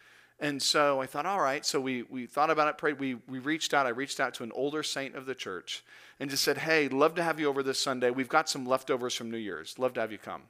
And 0.45 0.61
so 0.61 1.01
I 1.01 1.07
thought, 1.07 1.25
all 1.25 1.41
right. 1.41 1.65
So 1.65 1.81
we, 1.81 2.03
we 2.03 2.27
thought 2.27 2.51
about 2.51 2.69
it, 2.69 2.77
prayed. 2.77 3.01
We, 3.01 3.15
we 3.27 3.39
reached 3.39 3.73
out. 3.73 3.87
I 3.87 3.89
reached 3.89 4.21
out 4.21 4.35
to 4.35 4.43
an 4.43 4.53
older 4.55 4.83
saint 4.83 5.15
of 5.15 5.25
the 5.25 5.35
church 5.35 5.83
and 6.21 6.29
just 6.29 6.45
said, 6.45 6.59
hey, 6.59 6.87
love 6.89 7.15
to 7.15 7.23
have 7.23 7.41
you 7.41 7.49
over 7.49 7.63
this 7.63 7.81
Sunday. 7.81 8.11
We've 8.11 8.29
got 8.29 8.51
some 8.51 8.67
leftovers 8.67 9.15
from 9.15 9.31
New 9.31 9.39
Year's. 9.39 9.79
Love 9.79 9.95
to 9.95 10.03
have 10.03 10.13
you 10.13 10.19
come. 10.19 10.43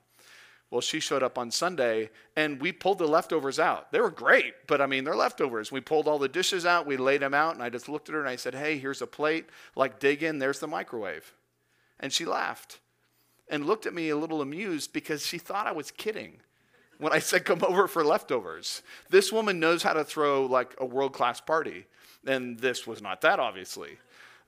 Well, 0.69 0.81
she 0.81 0.99
showed 0.99 1.23
up 1.23 1.39
on 1.39 1.53
Sunday 1.53 2.11
and 2.35 2.61
we 2.61 2.73
pulled 2.73 2.99
the 2.99 3.07
leftovers 3.07 3.61
out. 3.61 3.93
They 3.93 4.01
were 4.01 4.11
great, 4.11 4.67
but 4.67 4.81
I 4.81 4.87
mean, 4.87 5.05
they're 5.05 5.15
leftovers. 5.15 5.71
We 5.71 5.81
pulled 5.81 6.09
all 6.09 6.19
the 6.19 6.27
dishes 6.27 6.67
out, 6.67 6.89
we 6.89 6.97
laid 6.97 7.23
them 7.23 7.33
out, 7.33 7.55
and 7.55 7.63
I 7.63 7.69
just 7.71 7.89
looked 7.89 8.09
at 8.09 8.15
her 8.17 8.21
and 8.21 8.29
I 8.29 8.35
said, 8.35 8.57
Hey, 8.57 8.79
here's 8.79 9.01
a 9.01 9.07
plate. 9.07 9.47
Like, 9.77 10.01
dig 10.01 10.25
in, 10.25 10.41
there's 10.41 10.59
the 10.59 10.67
microwave. 10.67 11.33
And 12.01 12.13
she 12.13 12.25
laughed 12.25 12.81
and 13.49 13.65
looked 13.65 13.87
at 13.87 13.95
me 13.95 14.09
a 14.09 14.17
little 14.17 14.43
amused 14.43 14.93
because 14.93 15.25
she 15.25 15.39
thought 15.39 15.69
I 15.69 15.73
was 15.73 15.93
kidding 15.93 16.41
when 16.99 17.13
I 17.13 17.19
said, 17.19 17.45
Come 17.45 17.61
over 17.63 17.89
for 17.89 18.05
leftovers. 18.05 18.83
This 19.11 19.33
woman 19.33 19.61
knows 19.61 19.83
how 19.83 19.93
to 19.93 20.05
throw 20.05 20.47
like 20.47 20.75
a 20.79 20.85
world 20.85 21.13
class 21.13 21.41
party. 21.41 21.87
And 22.27 22.59
this 22.59 22.87
was 22.87 23.03
not 23.03 23.21
that, 23.21 23.39
obviously. 23.39 23.99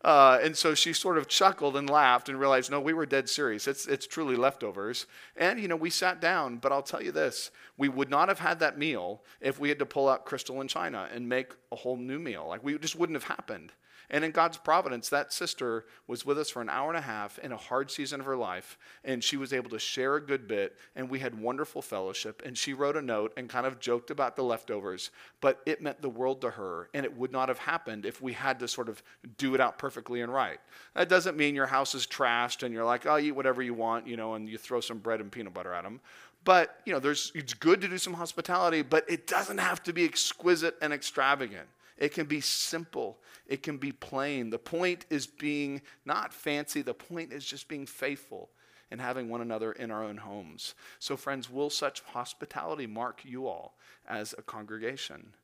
Uh, 0.04 0.38
and 0.42 0.56
so 0.56 0.74
she 0.74 0.92
sort 0.92 1.18
of 1.18 1.26
chuckled 1.26 1.76
and 1.76 1.90
laughed 1.90 2.28
and 2.28 2.38
realized, 2.38 2.70
no, 2.70 2.80
we 2.80 2.92
were 2.92 3.06
dead 3.06 3.28
serious. 3.28 3.66
It's, 3.66 3.87
it's 3.87 4.06
truly 4.06 4.37
leftovers. 4.37 5.06
And, 5.37 5.59
you 5.59 5.68
know, 5.68 5.76
we 5.76 5.90
sat 5.90 6.20
down, 6.20 6.59
but 6.59 6.70
I'll 6.70 6.82
tell 6.82 7.02
you 7.02 7.12
this 7.12 7.50
we 7.76 7.88
would 7.88 8.09
not 8.09 8.28
have 8.28 8.38
had 8.38 8.61
that 8.61 8.78
meal 8.78 9.22
if 9.40 9.59
we 9.59 9.68
had 9.68 9.78
to 9.80 9.87
pull 9.87 10.09
out 10.09 10.24
Crystal 10.24 10.61
and 10.61 10.70
China 10.70 11.09
and 11.12 11.28
make 11.28 11.52
a 11.72 11.76
whole 11.76 11.96
new 11.96 12.18
meal. 12.18 12.46
Like, 12.48 12.62
we 12.62 12.78
just 12.78 12.96
wouldn't 12.96 13.16
have 13.16 13.24
happened. 13.24 13.72
And 14.10 14.24
in 14.24 14.30
God's 14.30 14.56
providence, 14.56 15.08
that 15.08 15.32
sister 15.32 15.84
was 16.06 16.24
with 16.24 16.38
us 16.38 16.50
for 16.50 16.62
an 16.62 16.68
hour 16.68 16.88
and 16.88 16.98
a 16.98 17.02
half 17.02 17.38
in 17.38 17.52
a 17.52 17.56
hard 17.56 17.90
season 17.90 18.20
of 18.20 18.26
her 18.26 18.36
life, 18.36 18.78
and 19.04 19.22
she 19.22 19.36
was 19.36 19.52
able 19.52 19.70
to 19.70 19.78
share 19.78 20.16
a 20.16 20.20
good 20.24 20.46
bit, 20.46 20.76
and 20.94 21.10
we 21.10 21.18
had 21.18 21.40
wonderful 21.40 21.82
fellowship. 21.82 22.42
And 22.44 22.56
she 22.56 22.72
wrote 22.72 22.96
a 22.96 23.02
note 23.02 23.32
and 23.36 23.48
kind 23.48 23.66
of 23.66 23.80
joked 23.80 24.10
about 24.10 24.36
the 24.36 24.42
leftovers, 24.42 25.10
but 25.40 25.60
it 25.66 25.82
meant 25.82 26.02
the 26.02 26.08
world 26.08 26.40
to 26.42 26.50
her, 26.50 26.88
and 26.94 27.04
it 27.04 27.16
would 27.16 27.32
not 27.32 27.48
have 27.48 27.58
happened 27.58 28.06
if 28.06 28.22
we 28.22 28.32
had 28.32 28.60
to 28.60 28.68
sort 28.68 28.88
of 28.88 29.02
do 29.38 29.54
it 29.54 29.60
out 29.60 29.78
perfectly 29.78 30.20
and 30.20 30.32
right. 30.32 30.58
That 30.94 31.08
doesn't 31.08 31.36
mean 31.36 31.54
your 31.54 31.66
house 31.66 31.94
is 31.94 32.06
trashed 32.06 32.62
and 32.62 32.72
you're 32.72 32.84
like, 32.84 33.06
oh, 33.06 33.18
eat 33.18 33.32
whatever 33.32 33.62
you 33.62 33.74
want, 33.74 34.06
you 34.06 34.16
know, 34.16 34.34
and 34.34 34.48
you 34.48 34.58
throw 34.58 34.80
some 34.80 34.98
bread 34.98 35.20
and 35.20 35.30
peanut 35.32 35.54
butter 35.54 35.72
at 35.72 35.84
them. 35.84 36.00
But, 36.44 36.80
you 36.84 36.92
know, 36.92 37.00
there's, 37.00 37.32
it's 37.34 37.54
good 37.54 37.80
to 37.80 37.88
do 37.88 37.98
some 37.98 38.14
hospitality, 38.14 38.82
but 38.82 39.04
it 39.10 39.26
doesn't 39.26 39.58
have 39.58 39.82
to 39.82 39.92
be 39.92 40.04
exquisite 40.04 40.76
and 40.80 40.92
extravagant. 40.92 41.66
It 41.98 42.12
can 42.12 42.26
be 42.26 42.40
simple, 42.40 43.18
it 43.46 43.62
can 43.62 43.78
be 43.78 43.92
plain. 43.92 44.50
The 44.50 44.59
point 44.59 45.06
is 45.09 45.26
being 45.26 45.80
not 46.04 46.32
fancy, 46.32 46.82
the 46.82 46.94
point 46.94 47.32
is 47.32 47.44
just 47.44 47.68
being 47.68 47.87
faithful 47.87 48.50
and 48.90 49.00
having 49.00 49.28
one 49.28 49.40
another 49.40 49.72
in 49.72 49.90
our 49.90 50.04
own 50.04 50.18
homes. 50.18 50.74
So, 50.98 51.16
friends, 51.16 51.50
will 51.50 51.70
such 51.70 52.02
hospitality 52.02 52.87
mark 52.87 53.20
you 53.24 53.46
all 53.46 53.76
as 54.06 54.35
a 54.37 54.42
congregation? 54.42 55.35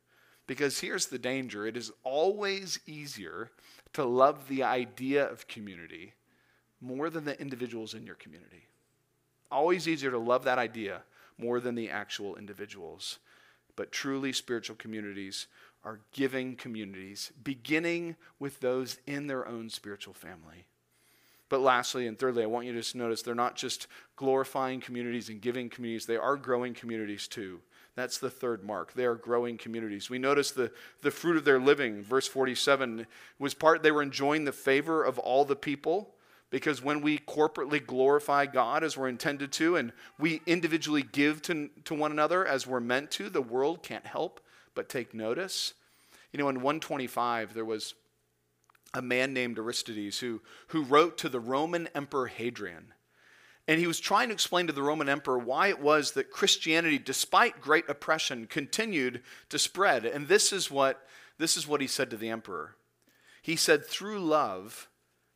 Because 0.46 0.80
here's 0.80 1.06
the 1.06 1.18
danger 1.18 1.66
it 1.66 1.76
is 1.76 1.92
always 2.02 2.78
easier 2.86 3.50
to 3.94 4.04
love 4.04 4.48
the 4.48 4.62
idea 4.62 5.24
of 5.24 5.48
community 5.48 6.14
more 6.80 7.10
than 7.10 7.24
the 7.24 7.40
individuals 7.40 7.94
in 7.94 8.04
your 8.04 8.16
community. 8.16 8.66
Always 9.50 9.86
easier 9.86 10.10
to 10.10 10.18
love 10.18 10.44
that 10.44 10.58
idea 10.58 11.02
more 11.38 11.60
than 11.60 11.74
the 11.74 11.90
actual 11.90 12.36
individuals. 12.36 13.18
But 13.76 13.92
truly 13.92 14.32
spiritual 14.32 14.76
communities 14.76 15.46
are 15.84 16.00
giving 16.12 16.56
communities, 16.56 17.32
beginning 17.42 18.16
with 18.38 18.60
those 18.60 18.98
in 19.06 19.26
their 19.26 19.46
own 19.46 19.68
spiritual 19.68 20.14
family. 20.14 20.66
But 21.48 21.60
lastly 21.60 22.06
and 22.06 22.18
thirdly, 22.18 22.42
I 22.42 22.46
want 22.46 22.66
you 22.66 22.72
to 22.72 22.78
just 22.78 22.94
notice 22.94 23.22
they're 23.22 23.34
not 23.34 23.56
just 23.56 23.86
glorifying 24.16 24.80
communities 24.80 25.28
and 25.28 25.40
giving 25.40 25.68
communities, 25.68 26.06
they 26.06 26.16
are 26.16 26.36
growing 26.36 26.72
communities 26.72 27.28
too. 27.28 27.60
That's 27.94 28.16
the 28.16 28.30
third 28.30 28.64
mark. 28.64 28.94
They 28.94 29.04
are 29.04 29.16
growing 29.16 29.58
communities. 29.58 30.08
We 30.08 30.18
notice 30.18 30.50
the, 30.50 30.72
the 31.02 31.10
fruit 31.10 31.36
of 31.36 31.44
their 31.44 31.60
living, 31.60 32.02
verse 32.02 32.26
47, 32.26 33.06
was 33.38 33.52
part 33.52 33.82
they 33.82 33.90
were 33.90 34.02
enjoying 34.02 34.44
the 34.44 34.52
favor 34.52 35.04
of 35.04 35.18
all 35.18 35.44
the 35.44 35.56
people. 35.56 36.14
Because 36.48 36.82
when 36.82 37.00
we 37.00 37.18
corporately 37.18 37.84
glorify 37.84 38.46
God 38.46 38.82
as 38.84 38.96
we're 38.96 39.08
intended 39.08 39.52
to, 39.52 39.76
and 39.76 39.92
we 40.18 40.40
individually 40.46 41.02
give 41.02 41.42
to, 41.42 41.68
to 41.84 41.94
one 41.94 42.12
another 42.12 42.46
as 42.46 42.66
we're 42.66 42.80
meant 42.80 43.10
to, 43.12 43.28
the 43.28 43.42
world 43.42 43.82
can't 43.82 44.06
help 44.06 44.40
but 44.74 44.88
take 44.88 45.14
notice. 45.14 45.74
You 46.32 46.38
know, 46.38 46.48
in 46.48 46.56
125, 46.56 47.54
there 47.54 47.64
was 47.64 47.94
a 48.94 49.02
man 49.02 49.32
named 49.32 49.58
Aristides 49.58 50.18
who, 50.18 50.40
who 50.68 50.82
wrote 50.82 51.18
to 51.18 51.28
the 51.28 51.40
Roman 51.40 51.88
Emperor 51.94 52.26
Hadrian. 52.26 52.92
And 53.68 53.78
he 53.78 53.86
was 53.86 54.00
trying 54.00 54.28
to 54.28 54.34
explain 54.34 54.66
to 54.66 54.72
the 54.72 54.82
Roman 54.82 55.08
emperor 55.08 55.38
why 55.38 55.68
it 55.68 55.80
was 55.80 56.12
that 56.12 56.30
Christianity, 56.30 56.98
despite 56.98 57.60
great 57.60 57.88
oppression, 57.88 58.46
continued 58.46 59.22
to 59.50 59.58
spread. 59.58 60.04
And 60.04 60.26
this 60.26 60.52
is 60.52 60.70
what, 60.70 61.06
this 61.38 61.56
is 61.56 61.66
what 61.66 61.80
he 61.80 61.86
said 61.86 62.10
to 62.10 62.16
the 62.16 62.28
emperor. 62.28 62.74
He 63.40 63.54
said, 63.54 63.86
Through 63.86 64.20
love, 64.20 64.88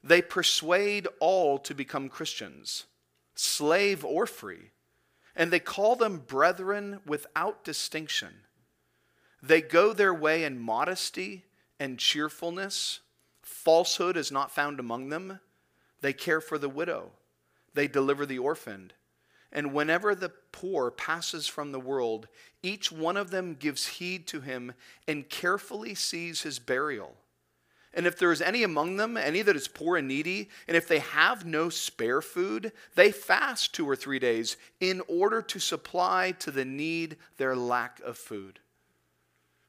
they 0.02 0.22
persuade 0.22 1.06
all 1.20 1.58
to 1.58 1.74
become 1.74 2.08
Christians, 2.08 2.84
slave 3.34 4.04
or 4.04 4.26
free, 4.26 4.70
and 5.36 5.52
they 5.52 5.60
call 5.60 5.94
them 5.94 6.18
brethren 6.18 7.00
without 7.06 7.62
distinction. 7.62 8.30
They 9.46 9.60
go 9.60 9.92
their 9.92 10.12
way 10.12 10.44
in 10.44 10.58
modesty 10.58 11.44
and 11.78 11.98
cheerfulness. 11.98 13.00
Falsehood 13.42 14.16
is 14.16 14.32
not 14.32 14.50
found 14.50 14.80
among 14.80 15.08
them. 15.08 15.38
They 16.00 16.12
care 16.12 16.40
for 16.40 16.58
the 16.58 16.68
widow. 16.68 17.12
They 17.74 17.86
deliver 17.86 18.26
the 18.26 18.40
orphaned. 18.40 18.94
And 19.52 19.72
whenever 19.72 20.14
the 20.14 20.32
poor 20.50 20.90
passes 20.90 21.46
from 21.46 21.70
the 21.70 21.80
world, 21.80 22.26
each 22.62 22.90
one 22.90 23.16
of 23.16 23.30
them 23.30 23.54
gives 23.54 23.86
heed 23.86 24.26
to 24.28 24.40
him 24.40 24.72
and 25.06 25.28
carefully 25.28 25.94
sees 25.94 26.42
his 26.42 26.58
burial. 26.58 27.14
And 27.94 28.06
if 28.06 28.18
there 28.18 28.32
is 28.32 28.42
any 28.42 28.64
among 28.64 28.96
them, 28.96 29.16
any 29.16 29.42
that 29.42 29.56
is 29.56 29.68
poor 29.68 29.96
and 29.96 30.08
needy, 30.08 30.50
and 30.66 30.76
if 30.76 30.88
they 30.88 30.98
have 30.98 31.46
no 31.46 31.70
spare 31.70 32.20
food, 32.20 32.72
they 32.96 33.12
fast 33.12 33.72
two 33.72 33.88
or 33.88 33.96
three 33.96 34.18
days 34.18 34.56
in 34.80 35.02
order 35.08 35.40
to 35.40 35.58
supply 35.60 36.32
to 36.40 36.50
the 36.50 36.64
need 36.64 37.16
their 37.38 37.54
lack 37.54 38.00
of 38.00 38.18
food. 38.18 38.58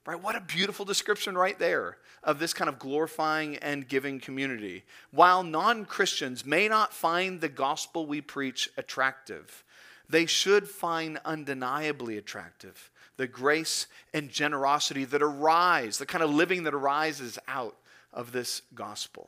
Right? 0.08 0.24
What 0.24 0.38
a 0.38 0.42
beautiful 0.42 0.86
description 0.86 1.38
right 1.38 1.60
there 1.60 1.98
of 2.24 2.40
this 2.40 2.54
kind 2.54 2.70
of 2.70 2.80
glorifying 2.80 3.58
and 3.58 3.86
giving 3.86 4.22
community. 4.22 4.86
While 5.12 5.44
non 5.44 5.84
Christians 5.84 6.46
may 6.46 6.70
not 6.70 6.94
find 6.94 7.42
the 7.42 7.50
gospel 7.50 8.06
we 8.06 8.22
preach 8.22 8.70
attractive, 8.78 9.66
they 10.10 10.26
should 10.26 10.70
find 10.70 11.20
undeniably 11.26 12.18
attractive 12.18 12.90
the 13.18 13.28
grace 13.28 13.88
and 14.14 14.30
generosity 14.30 15.04
that 15.04 15.22
arise, 15.22 15.98
the 15.98 16.06
kind 16.06 16.24
of 16.24 16.30
living 16.30 16.64
that 16.64 16.74
arises 16.74 17.38
out 17.48 17.76
of 18.14 18.32
this 18.32 18.62
gospel. 18.76 19.28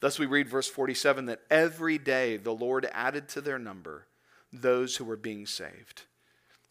Thus, 0.00 0.18
we 0.18 0.26
read 0.26 0.48
verse 0.48 0.68
47 0.68 1.26
that 1.26 1.42
every 1.50 1.98
day 1.98 2.36
the 2.36 2.54
Lord 2.54 2.88
added 2.92 3.28
to 3.28 3.40
their 3.40 3.58
number 3.60 4.06
those 4.52 4.96
who 4.96 5.04
were 5.04 5.16
being 5.16 5.46
saved. 5.46 6.02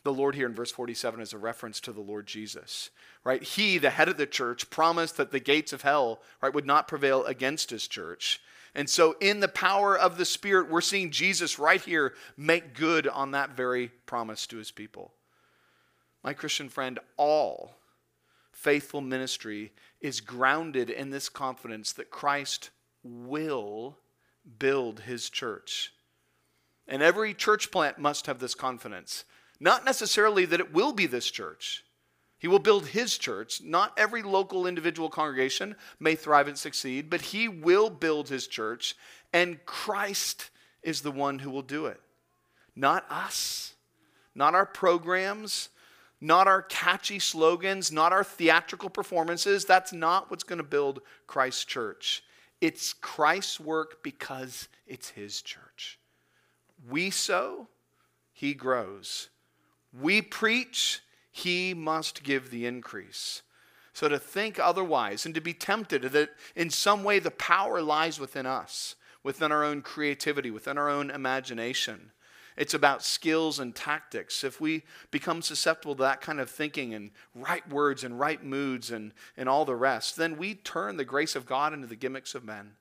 The 0.03 0.13
Lord 0.13 0.35
here 0.35 0.47
in 0.47 0.55
verse 0.55 0.71
47 0.71 1.19
is 1.19 1.33
a 1.33 1.37
reference 1.37 1.79
to 1.81 1.91
the 1.91 2.01
Lord 2.01 2.25
Jesus, 2.25 2.89
right? 3.23 3.43
He, 3.43 3.77
the 3.77 3.89
head 3.89 4.07
of 4.07 4.17
the 4.17 4.25
church, 4.25 4.69
promised 4.69 5.17
that 5.17 5.31
the 5.31 5.39
gates 5.39 5.73
of 5.73 5.81
hell, 5.81 6.21
right, 6.41 6.53
would 6.53 6.65
not 6.65 6.87
prevail 6.87 7.25
against 7.25 7.69
his 7.69 7.87
church. 7.87 8.39
And 8.75 8.89
so, 8.89 9.15
in 9.19 9.39
the 9.39 9.47
power 9.47 9.97
of 9.97 10.17
the 10.17 10.25
Spirit, 10.25 10.69
we're 10.69 10.81
seeing 10.81 11.11
Jesus 11.11 11.59
right 11.59 11.81
here 11.81 12.13
make 12.37 12.75
good 12.75 13.07
on 13.07 13.31
that 13.31 13.57
very 13.57 13.89
promise 14.05 14.47
to 14.47 14.57
his 14.57 14.71
people. 14.71 15.11
My 16.23 16.33
Christian 16.33 16.69
friend, 16.69 16.99
all 17.17 17.75
faithful 18.51 19.01
ministry 19.01 19.71
is 20.01 20.21
grounded 20.21 20.89
in 20.89 21.09
this 21.09 21.29
confidence 21.29 21.93
that 21.93 22.11
Christ 22.11 22.69
will 23.03 23.97
build 24.59 25.01
his 25.01 25.29
church. 25.29 25.93
And 26.87 27.01
every 27.01 27.33
church 27.33 27.71
plant 27.71 27.99
must 27.99 28.27
have 28.27 28.39
this 28.39 28.55
confidence 28.55 29.23
not 29.59 29.85
necessarily 29.85 30.45
that 30.45 30.59
it 30.59 30.73
will 30.73 30.93
be 30.93 31.05
this 31.05 31.29
church. 31.29 31.83
He 32.37 32.47
will 32.47 32.59
build 32.59 32.87
his 32.87 33.17
church. 33.17 33.61
Not 33.61 33.93
every 33.97 34.23
local 34.23 34.65
individual 34.65 35.09
congregation 35.09 35.75
may 35.99 36.15
thrive 36.15 36.47
and 36.47 36.57
succeed, 36.57 37.09
but 37.09 37.21
he 37.21 37.47
will 37.49 37.89
build 37.89 38.29
his 38.29 38.47
church, 38.47 38.95
and 39.33 39.63
Christ 39.65 40.49
is 40.81 41.01
the 41.01 41.11
one 41.11 41.39
who 41.39 41.49
will 41.49 41.61
do 41.61 41.87
it. 41.87 41.99
Not 42.75 43.05
us, 43.09 43.73
not 44.33 44.55
our 44.55 44.65
programs, 44.65 45.69
not 46.21 46.47
our 46.47 46.61
catchy 46.61 47.19
slogans, 47.19 47.91
not 47.91 48.13
our 48.13 48.23
theatrical 48.23 48.89
performances. 48.89 49.65
That's 49.65 49.91
not 49.91 50.29
what's 50.29 50.43
going 50.43 50.57
to 50.57 50.63
build 50.63 51.01
Christ's 51.27 51.65
church. 51.65 52.23
It's 52.61 52.93
Christ's 52.93 53.59
work 53.59 54.03
because 54.03 54.69
it's 54.87 55.09
his 55.09 55.41
church. 55.41 55.99
We 56.89 57.09
sow, 57.09 57.67
he 58.31 58.53
grows. 58.53 59.29
We 59.97 60.21
preach, 60.21 61.01
he 61.31 61.73
must 61.73 62.23
give 62.23 62.51
the 62.51 62.65
increase. 62.65 63.41
So 63.93 64.07
to 64.07 64.19
think 64.19 64.59
otherwise 64.59 65.25
and 65.25 65.35
to 65.35 65.41
be 65.41 65.53
tempted 65.53 66.03
that 66.03 66.29
in 66.55 66.69
some 66.69 67.03
way 67.03 67.19
the 67.19 67.31
power 67.31 67.81
lies 67.81 68.19
within 68.19 68.45
us, 68.45 68.95
within 69.23 69.51
our 69.51 69.63
own 69.63 69.81
creativity, 69.81 70.51
within 70.51 70.77
our 70.77 70.89
own 70.89 71.09
imagination. 71.09 72.11
It's 72.55 72.73
about 72.73 73.03
skills 73.03 73.59
and 73.59 73.73
tactics. 73.73 74.43
If 74.43 74.59
we 74.59 74.83
become 75.11 75.41
susceptible 75.41 75.95
to 75.95 76.03
that 76.03 76.21
kind 76.21 76.39
of 76.39 76.49
thinking 76.49 76.93
and 76.93 77.11
right 77.33 77.67
words 77.69 78.03
and 78.03 78.19
right 78.19 78.43
moods 78.43 78.91
and, 78.91 79.13
and 79.37 79.47
all 79.47 79.65
the 79.65 79.75
rest, 79.75 80.17
then 80.17 80.37
we 80.37 80.55
turn 80.55 80.97
the 80.97 81.05
grace 81.05 81.35
of 81.35 81.45
God 81.45 81.73
into 81.73 81.87
the 81.87 81.95
gimmicks 81.95 82.35
of 82.35 82.43
men. 82.43 82.71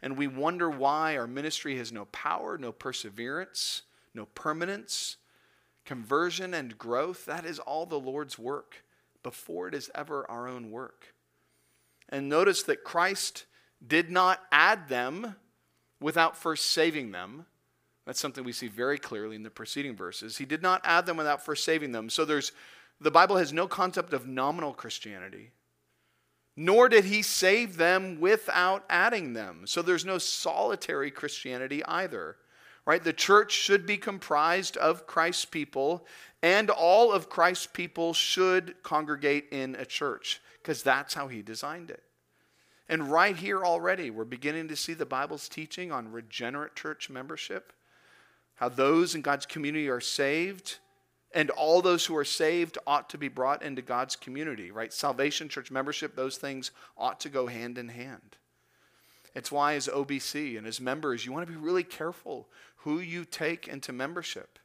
And 0.00 0.16
we 0.16 0.26
wonder 0.28 0.70
why 0.70 1.16
our 1.16 1.26
ministry 1.26 1.76
has 1.78 1.90
no 1.90 2.04
power, 2.06 2.56
no 2.58 2.70
perseverance, 2.70 3.82
no 4.14 4.26
permanence, 4.34 5.16
conversion 5.84 6.54
and 6.54 6.78
growth. 6.78 7.24
That 7.26 7.44
is 7.44 7.58
all 7.58 7.86
the 7.86 7.98
Lord's 7.98 8.38
work 8.38 8.84
before 9.22 9.68
it 9.68 9.74
is 9.74 9.90
ever 9.94 10.28
our 10.30 10.48
own 10.48 10.70
work. 10.70 11.14
And 12.08 12.28
notice 12.28 12.62
that 12.64 12.84
Christ 12.84 13.46
did 13.86 14.10
not 14.10 14.40
add 14.52 14.88
them 14.88 15.36
without 16.00 16.36
first 16.36 16.66
saving 16.66 17.12
them. 17.12 17.46
That's 18.06 18.20
something 18.20 18.44
we 18.44 18.52
see 18.52 18.68
very 18.68 18.98
clearly 18.98 19.36
in 19.36 19.42
the 19.42 19.50
preceding 19.50 19.96
verses. 19.96 20.36
He 20.36 20.44
did 20.44 20.62
not 20.62 20.82
add 20.84 21.06
them 21.06 21.16
without 21.16 21.44
first 21.44 21.64
saving 21.64 21.92
them. 21.92 22.10
So 22.10 22.24
there's 22.24 22.52
the 23.00 23.10
Bible 23.10 23.36
has 23.36 23.52
no 23.52 23.66
concept 23.66 24.12
of 24.12 24.26
nominal 24.26 24.72
Christianity. 24.72 25.50
Nor 26.56 26.88
did 26.88 27.04
he 27.04 27.22
save 27.22 27.76
them 27.76 28.20
without 28.20 28.84
adding 28.88 29.32
them. 29.32 29.66
So 29.66 29.82
there's 29.82 30.04
no 30.04 30.18
solitary 30.18 31.10
Christianity 31.10 31.84
either. 31.84 32.36
Right? 32.86 33.02
The 33.02 33.12
church 33.14 33.52
should 33.52 33.86
be 33.86 33.96
comprised 33.96 34.76
of 34.76 35.06
Christ's 35.06 35.46
people, 35.46 36.06
and 36.42 36.68
all 36.68 37.12
of 37.12 37.30
Christ's 37.30 37.66
people 37.66 38.12
should 38.12 38.82
congregate 38.82 39.46
in 39.52 39.74
a 39.76 39.86
church, 39.86 40.42
because 40.62 40.82
that's 40.82 41.14
how 41.14 41.28
he 41.28 41.40
designed 41.40 41.90
it. 41.90 42.02
And 42.88 43.10
right 43.10 43.34
here 43.34 43.64
already, 43.64 44.10
we're 44.10 44.24
beginning 44.24 44.68
to 44.68 44.76
see 44.76 44.92
the 44.92 45.06
Bible's 45.06 45.48
teaching 45.48 45.90
on 45.90 46.12
regenerate 46.12 46.76
church 46.76 47.08
membership, 47.08 47.72
how 48.56 48.68
those 48.68 49.14
in 49.14 49.22
God's 49.22 49.46
community 49.46 49.88
are 49.88 50.00
saved, 50.00 50.76
and 51.32 51.48
all 51.50 51.80
those 51.80 52.04
who 52.04 52.16
are 52.16 52.24
saved 52.24 52.76
ought 52.86 53.08
to 53.10 53.18
be 53.18 53.28
brought 53.28 53.62
into 53.62 53.80
God's 53.80 54.14
community, 54.14 54.70
right? 54.70 54.92
Salvation, 54.92 55.48
church 55.48 55.70
membership, 55.70 56.14
those 56.14 56.36
things 56.36 56.70
ought 56.98 57.18
to 57.20 57.30
go 57.30 57.46
hand 57.46 57.78
in 57.78 57.88
hand. 57.88 58.36
It's 59.34 59.50
why, 59.50 59.74
as 59.74 59.88
OBC 59.88 60.56
and 60.56 60.66
as 60.66 60.80
members, 60.80 61.26
you 61.26 61.32
want 61.32 61.46
to 61.46 61.52
be 61.52 61.58
really 61.58 61.82
careful 61.82 62.46
who 62.84 63.00
you 63.00 63.24
take 63.24 63.66
into 63.66 63.92
membership. 63.92 64.58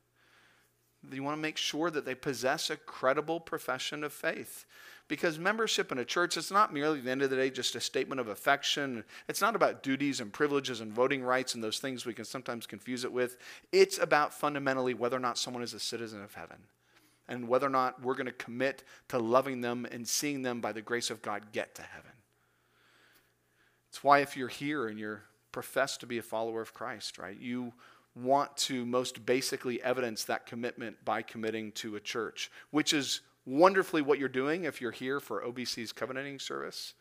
You 1.09 1.23
want 1.23 1.37
to 1.37 1.41
make 1.41 1.57
sure 1.57 1.89
that 1.89 2.05
they 2.05 2.15
possess 2.15 2.69
a 2.69 2.75
credible 2.75 3.39
profession 3.39 4.03
of 4.03 4.11
faith. 4.11 4.65
Because 5.07 5.39
membership 5.39 5.91
in 5.91 5.97
a 5.97 6.05
church, 6.05 6.35
it's 6.35 6.51
not 6.51 6.73
merely, 6.73 6.99
at 6.99 7.05
the 7.05 7.11
end 7.11 7.21
of 7.21 7.29
the 7.29 7.37
day, 7.37 7.49
just 7.49 7.75
a 7.75 7.79
statement 7.79 8.19
of 8.19 8.27
affection. 8.27 9.05
It's 9.27 9.41
not 9.41 9.55
about 9.55 9.81
duties 9.81 10.19
and 10.19 10.31
privileges 10.31 10.81
and 10.81 10.91
voting 10.91 11.23
rights 11.23 11.55
and 11.55 11.63
those 11.63 11.79
things 11.79 12.05
we 12.05 12.13
can 12.13 12.25
sometimes 12.25 12.67
confuse 12.67 13.05
it 13.05 13.11
with. 13.11 13.37
It's 13.71 13.97
about 13.97 14.33
fundamentally 14.33 14.93
whether 14.93 15.15
or 15.17 15.21
not 15.21 15.37
someone 15.37 15.63
is 15.63 15.73
a 15.73 15.79
citizen 15.79 16.21
of 16.21 16.35
heaven 16.35 16.57
and 17.29 17.47
whether 17.47 17.67
or 17.67 17.71
not 17.71 18.03
we're 18.03 18.15
going 18.15 18.25
to 18.25 18.33
commit 18.33 18.83
to 19.07 19.17
loving 19.17 19.61
them 19.61 19.87
and 19.89 20.05
seeing 20.05 20.41
them 20.41 20.59
by 20.59 20.73
the 20.73 20.81
grace 20.81 21.09
of 21.09 21.21
God 21.21 21.53
get 21.53 21.73
to 21.75 21.81
heaven. 21.81 22.11
It's 23.87 24.03
why 24.03 24.19
if 24.19 24.35
you're 24.35 24.49
here 24.49 24.87
and 24.87 24.99
you're 24.99 25.23
professed 25.51 26.01
to 26.01 26.05
be 26.05 26.17
a 26.17 26.23
follower 26.23 26.61
of 26.61 26.73
Christ, 26.73 27.17
right, 27.17 27.39
you 27.39 27.73
want 28.15 28.55
to 28.57 28.85
most 28.85 29.25
basically 29.25 29.81
evidence 29.81 30.23
that 30.25 30.45
commitment 30.45 31.03
by 31.05 31.21
committing 31.21 31.71
to 31.73 31.95
a 31.95 31.99
church, 31.99 32.51
which 32.71 32.93
is 32.93 33.21
wonderfully 33.45 34.01
what 34.01 34.19
you're 34.19 34.29
doing 34.29 34.65
if 34.65 34.81
you're 34.81 34.91
here 34.91 35.19
for 35.19 35.41
OBC's 35.41 35.91
covenanting 35.91 36.39
service, 36.39 36.93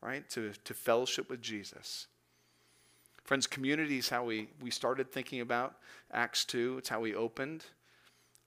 right? 0.00 0.28
To, 0.30 0.52
to 0.64 0.74
fellowship 0.74 1.30
with 1.30 1.40
Jesus. 1.40 2.06
Friends, 3.24 3.46
community 3.46 3.98
is 3.98 4.08
how 4.08 4.24
we, 4.24 4.48
we 4.62 4.70
started 4.70 5.12
thinking 5.12 5.40
about 5.40 5.76
Acts 6.12 6.44
2. 6.46 6.78
It's 6.78 6.88
how 6.88 7.00
we 7.00 7.14
opened. 7.14 7.64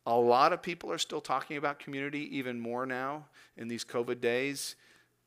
A 0.07 0.16
lot 0.16 0.53
of 0.53 0.64
people 0.64 0.91
are 0.91 0.97
still 0.97 1.22
talking 1.22 1.57
about 1.57 1.78
community 1.78 2.36
even 2.36 2.59
more 2.59 2.88
now 2.88 3.26
in 3.57 3.68
these 3.68 3.86
COVID 3.86 4.20
days. 4.20 4.76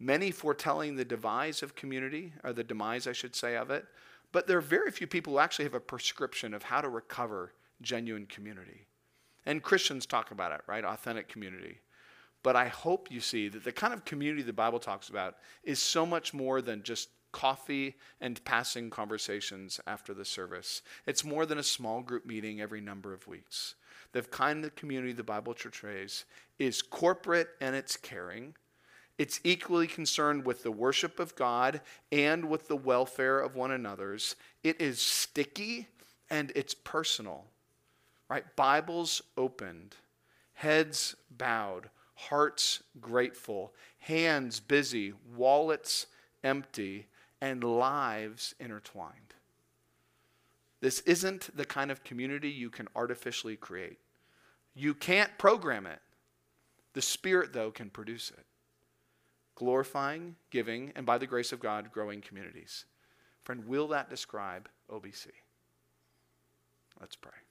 Many 0.01 0.32
foretelling 0.32 0.97
the 0.97 1.05
demise 1.05 1.62
of 1.62 1.76
community, 1.76 2.32
or 2.43 2.53
the 2.53 2.64
demise, 2.64 3.07
I 3.07 3.12
should 3.12 3.37
say, 3.37 3.57
of 3.57 3.70
it. 3.70 3.87
But 4.35 4.49
there 4.49 4.59
are 4.59 4.61
very 4.61 4.91
few 4.91 5.07
people 5.07 5.35
who 5.35 5.39
actually 5.39 5.66
have 5.66 5.74
a 5.74 5.80
prescription 5.80 6.55
of 6.55 6.64
how 6.64 6.80
to 6.80 6.89
recover 6.89 7.53
genuine 7.80 8.26
community. 8.26 8.89
And 9.47 9.62
Christians 9.62 10.07
talk 10.07 10.32
about 10.32 10.51
it, 10.51 10.62
right? 10.66 10.85
Authentic 10.85 11.28
community. 11.28 11.78
But 12.43 12.57
I 12.57 12.66
hope 12.66 13.12
you 13.12 13.20
see 13.20 13.49
that 13.49 13.62
the 13.62 13.70
kind 13.70 13.95
of 13.95 14.05
community 14.05 14.43
the 14.43 14.53
Bible 14.53 14.80
talks 14.80 15.09
about 15.09 15.37
is 15.62 15.80
so 15.80 16.05
much 16.05 16.35
more 16.35 16.61
than 16.61 16.82
just 16.82 17.11
coffee 17.30 17.95
and 18.20 18.45
passing 18.45 18.91
conversations 18.91 19.78
after 19.87 20.12
the 20.12 20.24
service. 20.24 20.82
It's 21.07 21.22
more 21.22 21.47
than 21.47 21.59
a 21.59 21.62
small 21.62 22.03
group 22.03 22.26
meeting 22.26 22.61
every 22.61 22.80
number 22.80 23.14
of 23.14 23.28
weeks. 23.28 23.76
The 24.11 24.22
kind 24.22 24.64
of 24.64 24.74
community 24.74 25.12
the 25.12 25.22
Bible 25.22 25.55
portrays 25.55 26.24
is 26.59 26.82
corporate 26.82 27.51
and 27.61 27.76
it's 27.76 27.97
caring. 27.97 28.57
It's 29.17 29.41
equally 29.45 29.87
concerned 29.87 30.45
with 30.45 30.62
the 30.62 30.73
worship 30.73 31.21
of 31.21 31.37
God 31.37 31.81
and 32.11 32.49
with 32.49 32.67
the 32.69 32.77
welfare 32.77 33.41
of 33.41 33.55
one 33.55 33.71
another's. 33.71 34.35
It 34.62 34.81
is 34.81 35.01
sticky 35.01 35.89
and 36.31 36.51
it's 36.57 36.75
personal. 36.75 37.45
Right? 38.29 38.45
Bibles 38.57 39.23
opened, 39.37 39.95
heads 40.55 41.15
bowed, 41.31 41.91
hearts 42.15 42.83
grateful, 43.01 43.73
hands 43.99 44.59
busy, 44.59 45.12
wallets 45.37 46.07
empty, 46.43 47.07
and 47.41 47.62
lives 47.62 48.55
intertwined. 48.59 49.35
This 50.81 51.01
isn't 51.01 51.57
the 51.57 51.65
kind 51.65 51.91
of 51.91 52.05
community 52.05 52.51
you 52.51 52.69
can 52.69 52.89
artificially 52.97 53.57
create. 53.57 53.99
You 54.75 54.93
can't 54.95 55.31
program 55.39 55.87
it. 55.87 56.01
The 56.95 57.03
Spirit, 57.03 57.53
though, 57.53 57.71
can 57.71 57.91
produce 57.91 58.31
it. 58.31 58.45
Glorifying, 59.55 60.37
giving, 60.51 60.93
and 60.97 61.07
by 61.07 61.19
the 61.19 61.27
grace 61.27 61.53
of 61.53 61.61
God, 61.61 61.93
growing 61.93 62.21
communities. 62.21 62.87
Friend, 63.45 63.67
will 63.67 63.89
that 63.89 64.11
describe 64.11 64.69
OBC? 64.91 65.27
Let's 67.01 67.17
pray. 67.17 67.44